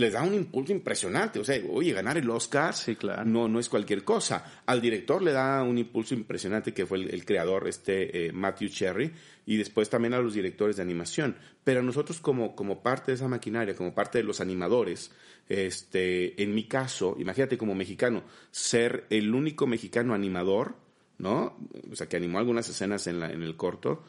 [0.00, 1.38] Les da un impulso impresionante.
[1.38, 3.22] O sea, oye, ganar el Oscar Sí, claro.
[3.26, 4.62] no, no es cualquier cosa.
[4.64, 8.70] Al director le da un impulso impresionante, que fue el, el creador, este eh, Matthew
[8.70, 9.12] Cherry,
[9.44, 11.36] y después también a los directores de animación.
[11.62, 15.12] Pero a nosotros como, como parte de esa maquinaria, como parte de los animadores,
[15.50, 20.76] este, en mi caso, imagínate como mexicano, ser el único mexicano animador,
[21.18, 21.58] ¿no?
[21.92, 24.02] O sea, que animó algunas escenas en, la, en el corto,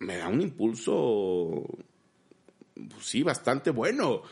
[0.00, 1.64] me da un impulso
[2.74, 4.22] pues sí, bastante bueno.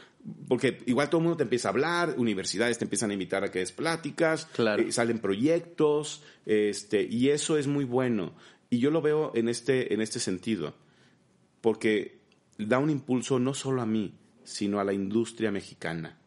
[0.49, 3.51] Porque igual todo el mundo te empieza a hablar, universidades te empiezan a invitar a
[3.51, 4.83] que des pláticas, Claro.
[4.83, 8.35] eh, salen proyectos, este, y eso es muy bueno.
[8.69, 10.75] Y yo lo veo en este, en este sentido,
[11.61, 12.19] porque
[12.59, 14.15] da un impulso no solo a mí,
[14.45, 16.19] sino a la industria mexicana.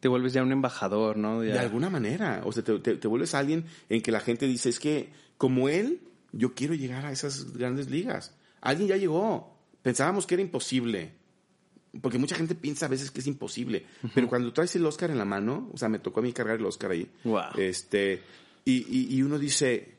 [0.00, 1.44] Te vuelves ya un embajador, ¿no?
[1.44, 4.46] Ya- De alguna manera, o sea, te, te- te vuelves alguien en que la gente
[4.46, 6.00] dice, es que como él,
[6.32, 8.34] yo quiero llegar a esas grandes ligas.
[8.60, 11.12] Alguien ya llegó, pensábamos que era imposible,
[12.00, 13.84] porque mucha gente piensa a veces que es imposible,
[14.14, 16.56] pero cuando traes el Oscar en la mano, o sea, me tocó a mí cargar
[16.58, 17.42] el Oscar ahí, Wow.
[17.58, 18.22] este,
[18.64, 19.96] y, y- y uno dice,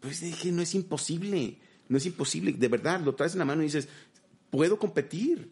[0.00, 1.58] pues dije, no es imposible,
[1.88, 3.88] no es imposible, de verdad, lo traes en la mano y dices,
[4.50, 5.50] puedo competir,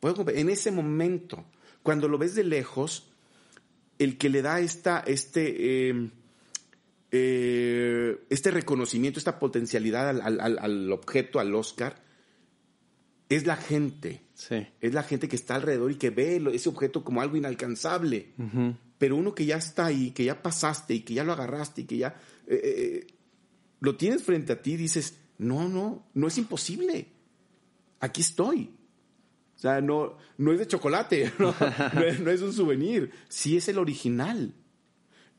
[0.00, 0.40] puedo competir.
[0.40, 1.44] En ese momento,
[1.82, 3.08] cuando lo ves de lejos,
[3.98, 6.10] el que le da esta, este, eh,
[7.12, 12.02] eh, este reconocimiento, esta potencialidad al, al- al- al objeto, al Oscar,
[13.28, 14.22] es la gente.
[14.36, 14.66] Sí.
[14.82, 18.34] Es la gente que está alrededor y que ve ese objeto como algo inalcanzable.
[18.98, 21.84] Pero uno que ya está ahí, que ya pasaste y que ya lo agarraste y
[21.84, 22.14] que ya
[22.46, 23.06] eh, eh,
[23.80, 27.08] lo tienes frente a ti, dices, no, no, no es imposible.
[28.00, 28.70] Aquí estoy.
[29.56, 31.54] O sea, no, no es de chocolate, no,
[31.94, 34.52] no es, no es un souvenir, sí es el original.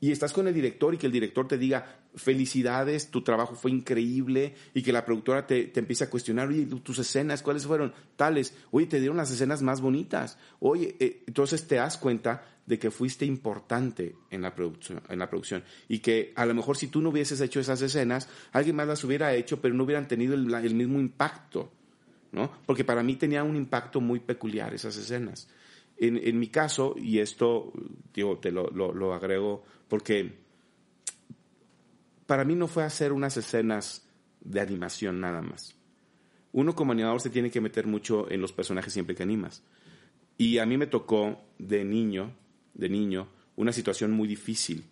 [0.00, 3.70] Y estás con el director y que el director te diga, felicidades, tu trabajo fue
[3.70, 7.92] increíble y que la productora te, te empiece a cuestionar, oye, tus escenas, ¿cuáles fueron?
[8.16, 10.38] Tales, oye, te dieron las escenas más bonitas.
[10.60, 15.30] Oye, eh, entonces te das cuenta de que fuiste importante en la, producción, en la
[15.30, 18.86] producción y que a lo mejor si tú no hubieses hecho esas escenas, alguien más
[18.86, 21.72] las hubiera hecho, pero no hubieran tenido el, mismo impacto,
[22.32, 22.50] ¿no?
[22.66, 25.48] Porque para mí tenía un impacto muy peculiar esas escenas.
[25.96, 27.72] En, en mi caso, y esto,
[28.12, 30.47] digo, te lo, lo agrego porque
[32.28, 34.06] para mí no fue hacer unas escenas
[34.42, 35.74] de animación nada más.
[36.52, 39.64] Uno como animador se tiene que meter mucho en los personajes siempre que animas.
[40.36, 42.36] Y a mí me tocó de niño,
[42.74, 44.84] de niño, una situación muy difícil,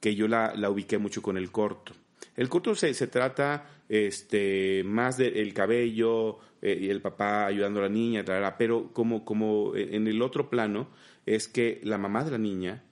[0.00, 1.92] que yo la, la ubiqué mucho con el corto.
[2.34, 7.82] El corto se, se trata este, más del cabello eh, y el papá ayudando a
[7.82, 8.24] la niña,
[8.56, 10.88] pero como, como en el otro plano
[11.26, 12.82] es que la mamá de la niña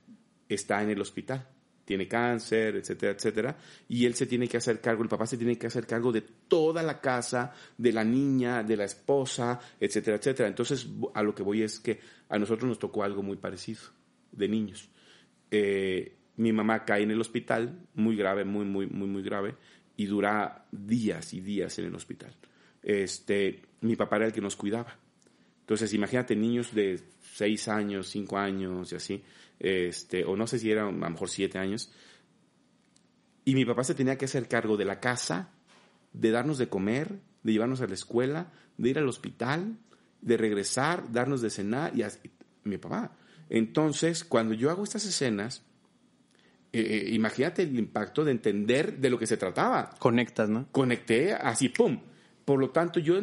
[0.51, 1.49] está en el hospital
[1.87, 3.57] tiene cáncer, etcétera, etcétera,
[3.89, 6.20] y él se tiene que hacer cargo, el papá se tiene que hacer cargo de
[6.20, 10.49] toda la casa, de la niña, de la esposa, etcétera, etcétera.
[10.49, 13.82] Entonces, a lo que voy es que a nosotros nos tocó algo muy parecido,
[14.32, 14.91] de niños.
[15.51, 19.55] Eh, mi mamá cae en el hospital, muy grave, muy, muy, muy, muy grave,
[19.97, 22.34] y dura días y días en el hospital.
[22.82, 24.99] Este, mi papá era el que nos cuidaba.
[25.61, 29.22] Entonces, imagínate niños de seis años, cinco años y así,
[29.59, 31.93] este, o no sé si eran a lo mejor siete años,
[33.45, 35.51] y mi papá se tenía que hacer cargo de la casa,
[36.13, 39.79] de darnos de comer, de llevarnos a la escuela, de ir al hospital,
[40.21, 42.31] de regresar, darnos de cenar y así,
[42.65, 43.17] mi papá.
[43.49, 45.63] Entonces, cuando yo hago estas escenas,
[46.73, 49.91] eh, eh, imagínate el impacto de entender de lo que se trataba.
[49.99, 50.67] Conectas, ¿no?
[50.73, 52.01] Conecté así, ¡pum!
[52.45, 53.21] Por lo tanto, yo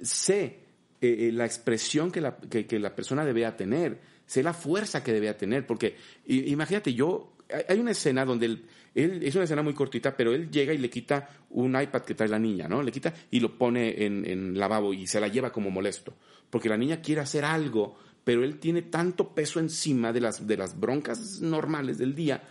[0.00, 0.60] sé
[1.00, 5.12] eh, la expresión que la, que, que la persona debía tener sé la fuerza que
[5.12, 7.32] debía tener, porque imagínate, yo,
[7.68, 10.78] hay una escena donde él, él, es una escena muy cortita, pero él llega y
[10.78, 12.82] le quita un iPad que trae la niña, ¿no?
[12.82, 16.14] Le quita y lo pone en, en lavabo y se la lleva como molesto,
[16.50, 20.58] porque la niña quiere hacer algo, pero él tiene tanto peso encima de las, de
[20.58, 22.42] las broncas normales del día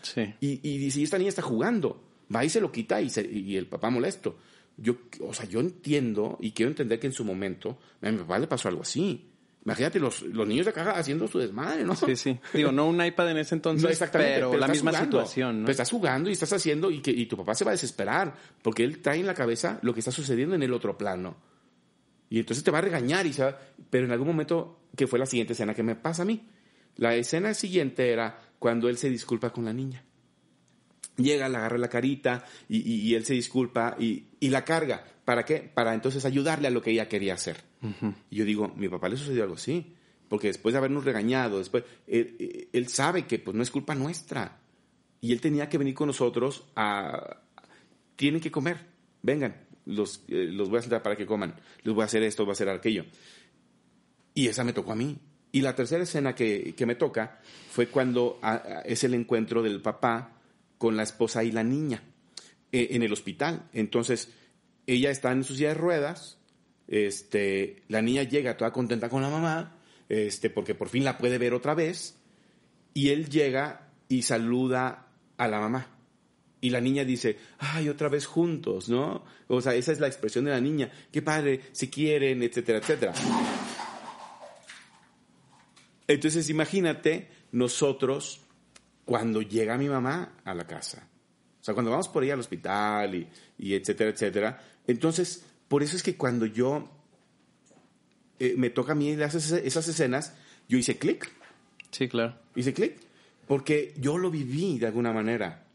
[0.42, 2.04] y, y dice, esta niña está jugando,
[2.36, 4.40] va y se lo quita y, y el papá molesto.
[4.78, 8.40] Yo, o sea, yo entiendo y quiero entender que en su momento a mi papá
[8.40, 9.30] le pasó algo así.
[9.68, 11.94] Imagínate los, los niños de acá haciendo su desmadre, ¿no?
[11.94, 12.40] Sí, sí.
[12.54, 15.66] Digo, no un iPad en ese entonces, pero, la misma situación, ¿no?
[15.66, 18.34] Pero estás jugando y estás haciendo y, que, y tu papá se va a desesperar
[18.62, 21.36] porque él trae en la cabeza lo que está sucediendo en el otro plano.
[22.30, 23.60] Y entonces te va a regañar y se va,
[23.90, 26.48] pero en algún momento, que fue la siguiente escena que me pasa a mí.
[26.96, 30.02] La escena siguiente era cuando él se disculpa con la niña.
[31.18, 35.04] Llega, le agarra la carita y, y, y él se disculpa y, y la carga.
[35.28, 35.60] ¿Para qué?
[35.60, 37.58] Para entonces ayudarle a lo que ella quería hacer.
[38.30, 39.94] Y yo digo, mi papá le sucedió algo así,
[40.30, 44.62] porque después de habernos regañado, después, él, él, sabe que pues no es culpa nuestra.
[45.20, 47.42] Y él tenía que venir con nosotros a...
[48.16, 48.78] Tienen que comer,
[49.22, 52.46] vengan, los, eh, los voy a sentar para que coman, les voy a hacer esto,
[52.46, 53.04] voy a hacer aquello.
[54.34, 55.20] Y esa me tocó a mí.
[55.52, 59.62] Y la tercera escena que, que me toca fue cuando a, a, es el encuentro
[59.62, 60.40] del papá
[60.78, 62.02] con la esposa y la niña
[62.72, 63.68] eh, en el hospital.
[63.74, 64.30] Entonces,
[64.88, 66.38] ella está en su silla de ruedas,
[66.88, 69.78] este, la niña llega toda contenta con la mamá,
[70.10, 72.18] este, porque por fin la puede ver otra vez,
[72.94, 75.08] y él llega y saluda
[75.38, 75.94] a la mamá.
[76.60, 79.24] Y la niña dice, ay, otra vez juntos, ¿no?
[79.48, 80.92] O sea, esa es la expresión de la niña.
[81.12, 83.14] Qué padre, se quieren, etcétera, etcétera.
[86.08, 88.42] Entonces, imagínate nosotros
[89.06, 91.08] cuando llega mi mamá a la casa.
[91.62, 93.28] O sea, cuando vamos por ella al hospital y,
[93.60, 96.90] y etcétera, etcétera, entonces, por eso es que cuando yo
[98.40, 100.34] eh, me toca a mí esas, esas escenas,
[100.68, 101.30] yo hice clic.
[101.92, 102.36] Sí, claro.
[102.56, 102.98] Hice clic.
[103.48, 105.66] Porque yo lo viví de alguna manera,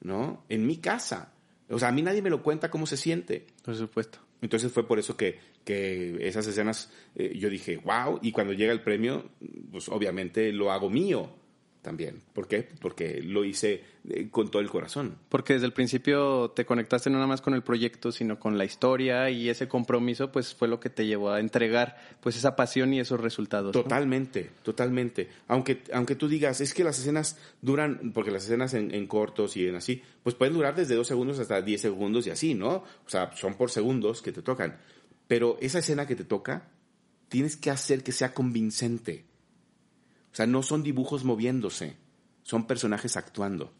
[0.00, 0.44] ¿no?
[0.48, 1.32] En mi casa.
[1.68, 3.46] O sea, a mí nadie me lo cuenta cómo se siente.
[3.62, 4.18] Por supuesto.
[4.40, 8.72] Entonces fue por eso que, que esas escenas eh, yo dije, wow, y cuando llega
[8.72, 9.30] el premio,
[9.70, 11.41] pues obviamente lo hago mío
[11.82, 12.22] también.
[12.32, 12.68] ¿Por qué?
[12.80, 15.18] Porque lo hice eh, con todo el corazón.
[15.28, 18.64] Porque desde el principio te conectaste no nada más con el proyecto, sino con la
[18.64, 22.94] historia y ese compromiso, pues fue lo que te llevó a entregar pues esa pasión
[22.94, 23.72] y esos resultados.
[23.72, 24.62] Totalmente, ¿no?
[24.62, 25.28] totalmente.
[25.48, 29.56] Aunque, aunque tú digas, es que las escenas duran, porque las escenas en, en, cortos
[29.56, 32.76] y en así, pues pueden durar desde dos segundos hasta diez segundos y así, ¿no?
[32.76, 34.78] O sea, son por segundos que te tocan.
[35.26, 36.68] Pero esa escena que te toca,
[37.28, 39.31] tienes que hacer que sea convincente
[40.32, 41.96] o sea, no son dibujos moviéndose,
[42.42, 43.72] son personajes actuando.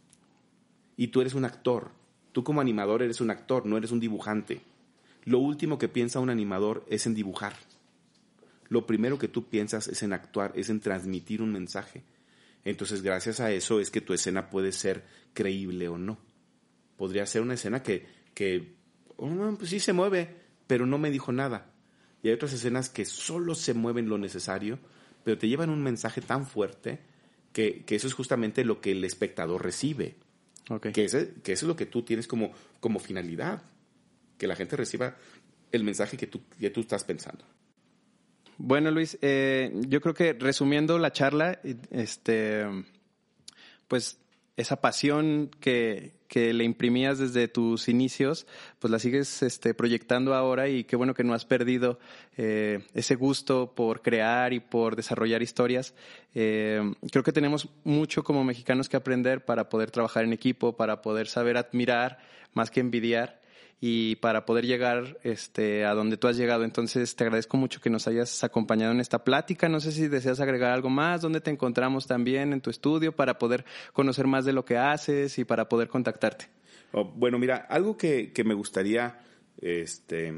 [0.97, 1.93] Y tú eres un actor.
[2.33, 4.61] Tú como animador eres un actor, no eres un dibujante.
[5.25, 7.55] Lo último que piensa un animador es en dibujar.
[8.69, 12.05] lo primero que tú piensas es en actuar, es en transmitir un mensaje.
[12.65, 16.17] Entonces, gracias a eso es que tu escena puede ser creíble o no.
[16.97, 18.75] Podría ser una escena que, que
[19.17, 19.29] oh,
[19.59, 20.35] pues sí se mueve,
[20.67, 21.71] pero no me dijo nada.
[22.23, 24.79] Y hay otras escenas que solo se mueven lo necesario,
[25.25, 27.01] pero te llevan un mensaje tan fuerte
[27.53, 30.17] que, eso es justamente lo que el espectador recibe.
[30.81, 33.63] Que, ese, que eso es lo que tú tienes como, como finalidad,
[34.39, 35.17] que la gente reciba
[35.71, 37.45] el mensaje que tú, que tú estás pensando.
[38.59, 41.61] Bueno, Luis, eh, yo creo que resumiendo la charla,
[41.91, 42.65] este,
[43.89, 44.22] pues
[44.57, 48.47] esa pasión que, que, le imprimías desde tus inicios,
[48.79, 51.99] pues la sigues este, proyectando ahora y qué bueno que no has perdido
[52.37, 55.95] eh, ese gusto por crear y por desarrollar historias.
[56.35, 61.03] Eh, creo que tenemos mucho como mexicanos que aprender para poder trabajar en equipo, para
[61.03, 62.19] poder saber admirar
[62.55, 63.42] más que envidiar
[63.85, 66.63] y para poder llegar este, a donde tú has llegado.
[66.63, 69.69] Entonces, te agradezco mucho que nos hayas acompañado en esta plática.
[69.69, 73.41] No sé si deseas agregar algo más, dónde te encontramos también en tu estudio para
[73.41, 76.47] poder conocer más de lo que haces y para poder contactarte.
[76.93, 79.19] Oh, bueno, mira, algo que, que me gustaría,
[79.61, 80.33] este,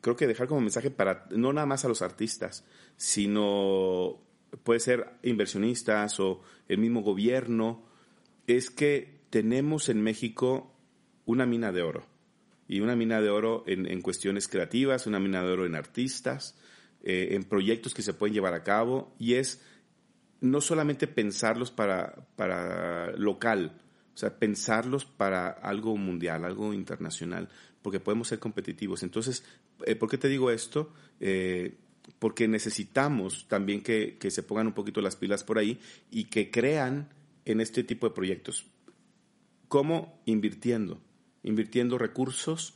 [0.00, 2.64] creo que dejar como mensaje para no nada más a los artistas,
[2.96, 4.18] sino
[4.64, 7.84] puede ser inversionistas o el mismo gobierno,
[8.48, 10.74] es que tenemos en México
[11.24, 12.09] una mina de oro
[12.70, 16.56] y una mina de oro en, cuestiones creativas, una mina de oro en artistas,
[17.02, 19.60] eh, en proyectos que se pueden llevar a cabo y es
[20.40, 23.76] no solamente pensarlos para, para local,
[24.14, 27.48] o sea, pensarlos para algo mundial, algo internacional,
[27.82, 29.02] porque podemos ser competitivos.
[29.02, 29.44] Entonces,
[29.84, 30.94] eh, ¿por qué te digo esto?
[31.18, 31.76] Eh,
[32.20, 36.52] porque necesitamos también que, que, se pongan un poquito las pilas por ahí y que
[36.52, 37.08] crean
[37.44, 38.64] en este tipo de proyectos.
[39.66, 40.22] ¿Cómo?
[40.24, 41.00] Invirtiendo
[41.42, 42.74] invirtiendo recursos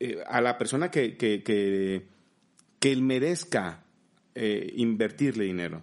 [0.00, 2.06] eh, a la persona que, que, que,
[2.92, 3.82] él merezca
[4.34, 5.82] eh, invertirle dinero.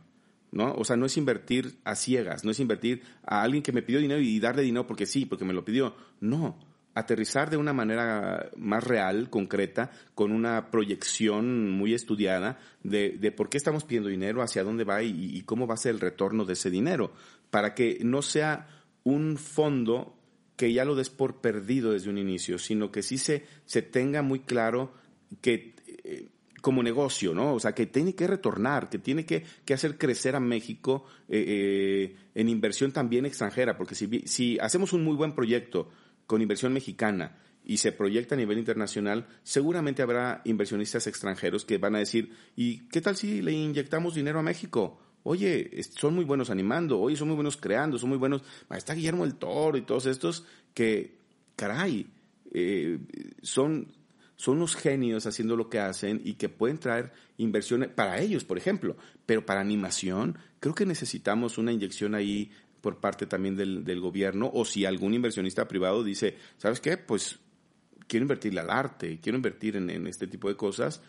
[0.51, 0.73] ¿no?
[0.75, 3.99] O sea, no es invertir a ciegas, no es invertir a alguien que me pidió
[3.99, 5.95] dinero y darle dinero porque sí, porque me lo pidió.
[6.21, 6.57] No,
[6.95, 13.49] aterrizar de una manera más real, concreta, con una proyección muy estudiada de, de por
[13.49, 16.53] qué estamos pidiendo dinero, hacia dónde va y, cómo va a ser el retorno de
[16.53, 17.13] ese dinero,
[17.49, 18.67] para que no sea
[19.03, 20.15] un fondo
[20.55, 24.21] que ya lo des por perdido desde un inicio, sino que sí se, se tenga
[24.21, 24.93] muy claro
[25.41, 25.73] que
[26.03, 26.29] eh,
[26.63, 27.53] como negocio, ¿no?
[27.53, 29.43] O sea, que tiene que retornar, que tiene que,
[29.73, 35.03] hacer crecer a México eh, eh, en inversión también extranjera, porque si, si hacemos un
[35.03, 35.89] muy buen proyecto
[36.25, 41.95] con inversión mexicana y se proyecta a nivel internacional, seguramente habrá inversionistas extranjeros que van
[41.95, 45.01] a decir, ¿y qué tal si le inyectamos dinero a México?
[45.23, 48.43] Oye, son muy buenos animando, oye, son muy buenos creando, son muy buenos.
[48.69, 51.15] Está Guillermo el Toro y todos estos que,
[51.55, 52.07] caray,
[52.51, 52.99] eh,
[53.41, 53.87] son,
[54.35, 58.57] son unos genios haciendo lo que hacen y que pueden traer inversiones para ellos, por
[58.57, 58.97] ejemplo.
[59.25, 62.51] Pero para animación, creo que necesitamos una inyección ahí
[62.81, 64.51] por parte también del, del gobierno.
[64.53, 66.97] O si algún inversionista privado dice, ¿sabes qué?
[66.97, 67.39] Pues
[68.07, 71.01] quiero invertirle al arte, quiero invertir en, en este tipo de cosas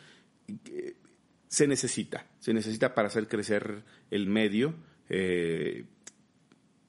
[1.54, 4.74] se necesita, se necesita para hacer crecer el medio
[5.08, 5.84] eh,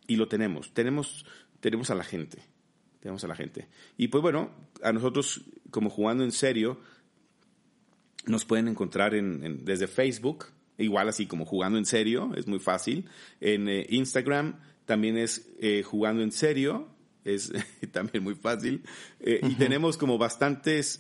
[0.08, 1.24] y lo tenemos, tenemos,
[1.60, 2.40] tenemos a la gente,
[3.00, 3.68] tenemos a la gente.
[3.96, 4.50] Y pues bueno,
[4.82, 6.80] a nosotros como jugando en serio,
[8.26, 10.46] nos pueden encontrar en, desde Facebook,
[10.80, 13.08] igual así como jugando en serio, es muy fácil.
[13.42, 16.90] En eh, Instagram también es eh, jugando en serio,
[17.24, 17.54] es
[17.92, 18.82] también muy fácil.
[19.20, 21.00] Y tenemos como bastantes,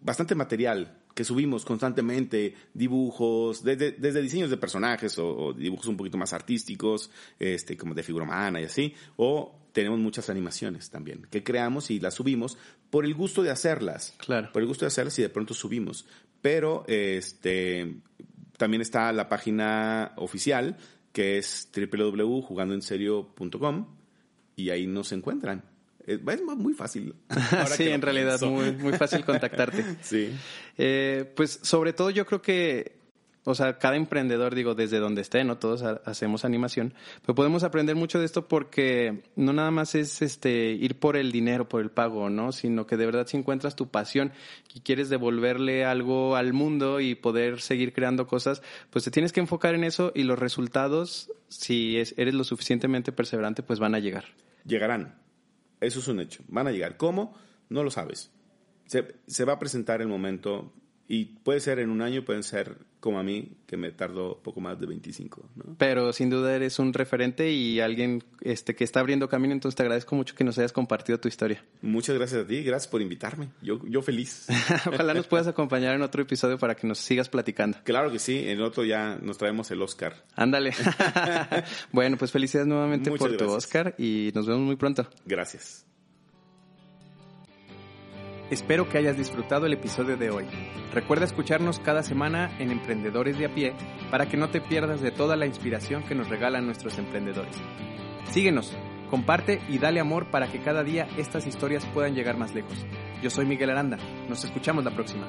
[0.00, 6.32] bastante material que subimos constantemente, dibujos, desde, diseños de personajes o, dibujos un poquito más
[6.32, 7.10] artísticos,
[7.40, 11.98] este, como de figura humana y así, o tenemos muchas animaciones también que creamos y
[11.98, 12.56] las subimos
[12.88, 14.14] por el gusto de hacerlas.
[14.18, 14.52] Claro.
[14.52, 16.06] Por el gusto de hacerlas y de pronto subimos.
[16.40, 17.96] Pero este,
[18.56, 20.76] también está la página oficial
[21.12, 23.86] que es www.jugandoenserio.com
[24.54, 25.64] y ahí nos encuentran.
[26.08, 27.14] Es muy fácil.
[27.76, 29.84] sí, en realidad, muy, muy fácil contactarte.
[30.00, 30.34] sí.
[30.78, 32.96] Eh, pues sobre todo yo creo que,
[33.44, 35.58] o sea, cada emprendedor, digo, desde donde esté, ¿no?
[35.58, 40.70] Todos hacemos animación, pero podemos aprender mucho de esto porque no nada más es este
[40.70, 42.52] ir por el dinero, por el pago, ¿no?
[42.52, 44.32] Sino que de verdad si encuentras tu pasión
[44.74, 49.40] y quieres devolverle algo al mundo y poder seguir creando cosas, pues te tienes que
[49.40, 54.24] enfocar en eso y los resultados, si eres lo suficientemente perseverante, pues van a llegar.
[54.64, 55.27] Llegarán
[55.80, 56.42] eso es un hecho.
[56.48, 56.96] Van a llegar.
[56.96, 57.34] ¿Cómo?
[57.68, 58.30] No lo sabes.
[58.86, 60.72] Se, va a presentar el momento
[61.08, 64.60] Y puede ser en un año, pueden ser como a mí, que me tardó poco
[64.60, 65.76] más de 25, ¿no?
[65.78, 69.82] Pero sin duda eres un referente y alguien este, que está abriendo camino, entonces te
[69.84, 71.64] agradezco mucho que nos hayas compartido tu historia.
[71.80, 73.50] Muchas gracias a ti, gracias por invitarme.
[73.62, 74.46] Yo, yo feliz.
[74.86, 77.78] Ojalá nos puedas acompañar en otro episodio para que nos sigas platicando.
[77.84, 80.24] Claro que sí, en otro ya nos traemos el Oscar.
[80.34, 80.74] Ándale.
[81.92, 83.50] bueno, pues felicidades nuevamente Muchas por tu.
[83.50, 85.08] Oscar y nos vemos muy pronto.
[85.24, 85.87] Gracias.
[88.50, 90.46] Espero que hayas disfrutado el episodio de hoy.
[90.92, 93.74] Recuerda escucharnos cada semana en Emprendedores de a pie
[94.10, 97.56] para que no te pierdas de toda la inspiración que nos regalan nuestros emprendedores.
[98.24, 98.74] Síguenos,
[99.10, 102.86] comparte y dale amor para que cada día estas historias puedan llegar más lejos.
[103.22, 103.98] Yo soy Miguel Aranda.
[104.28, 105.28] Nos escuchamos la próxima.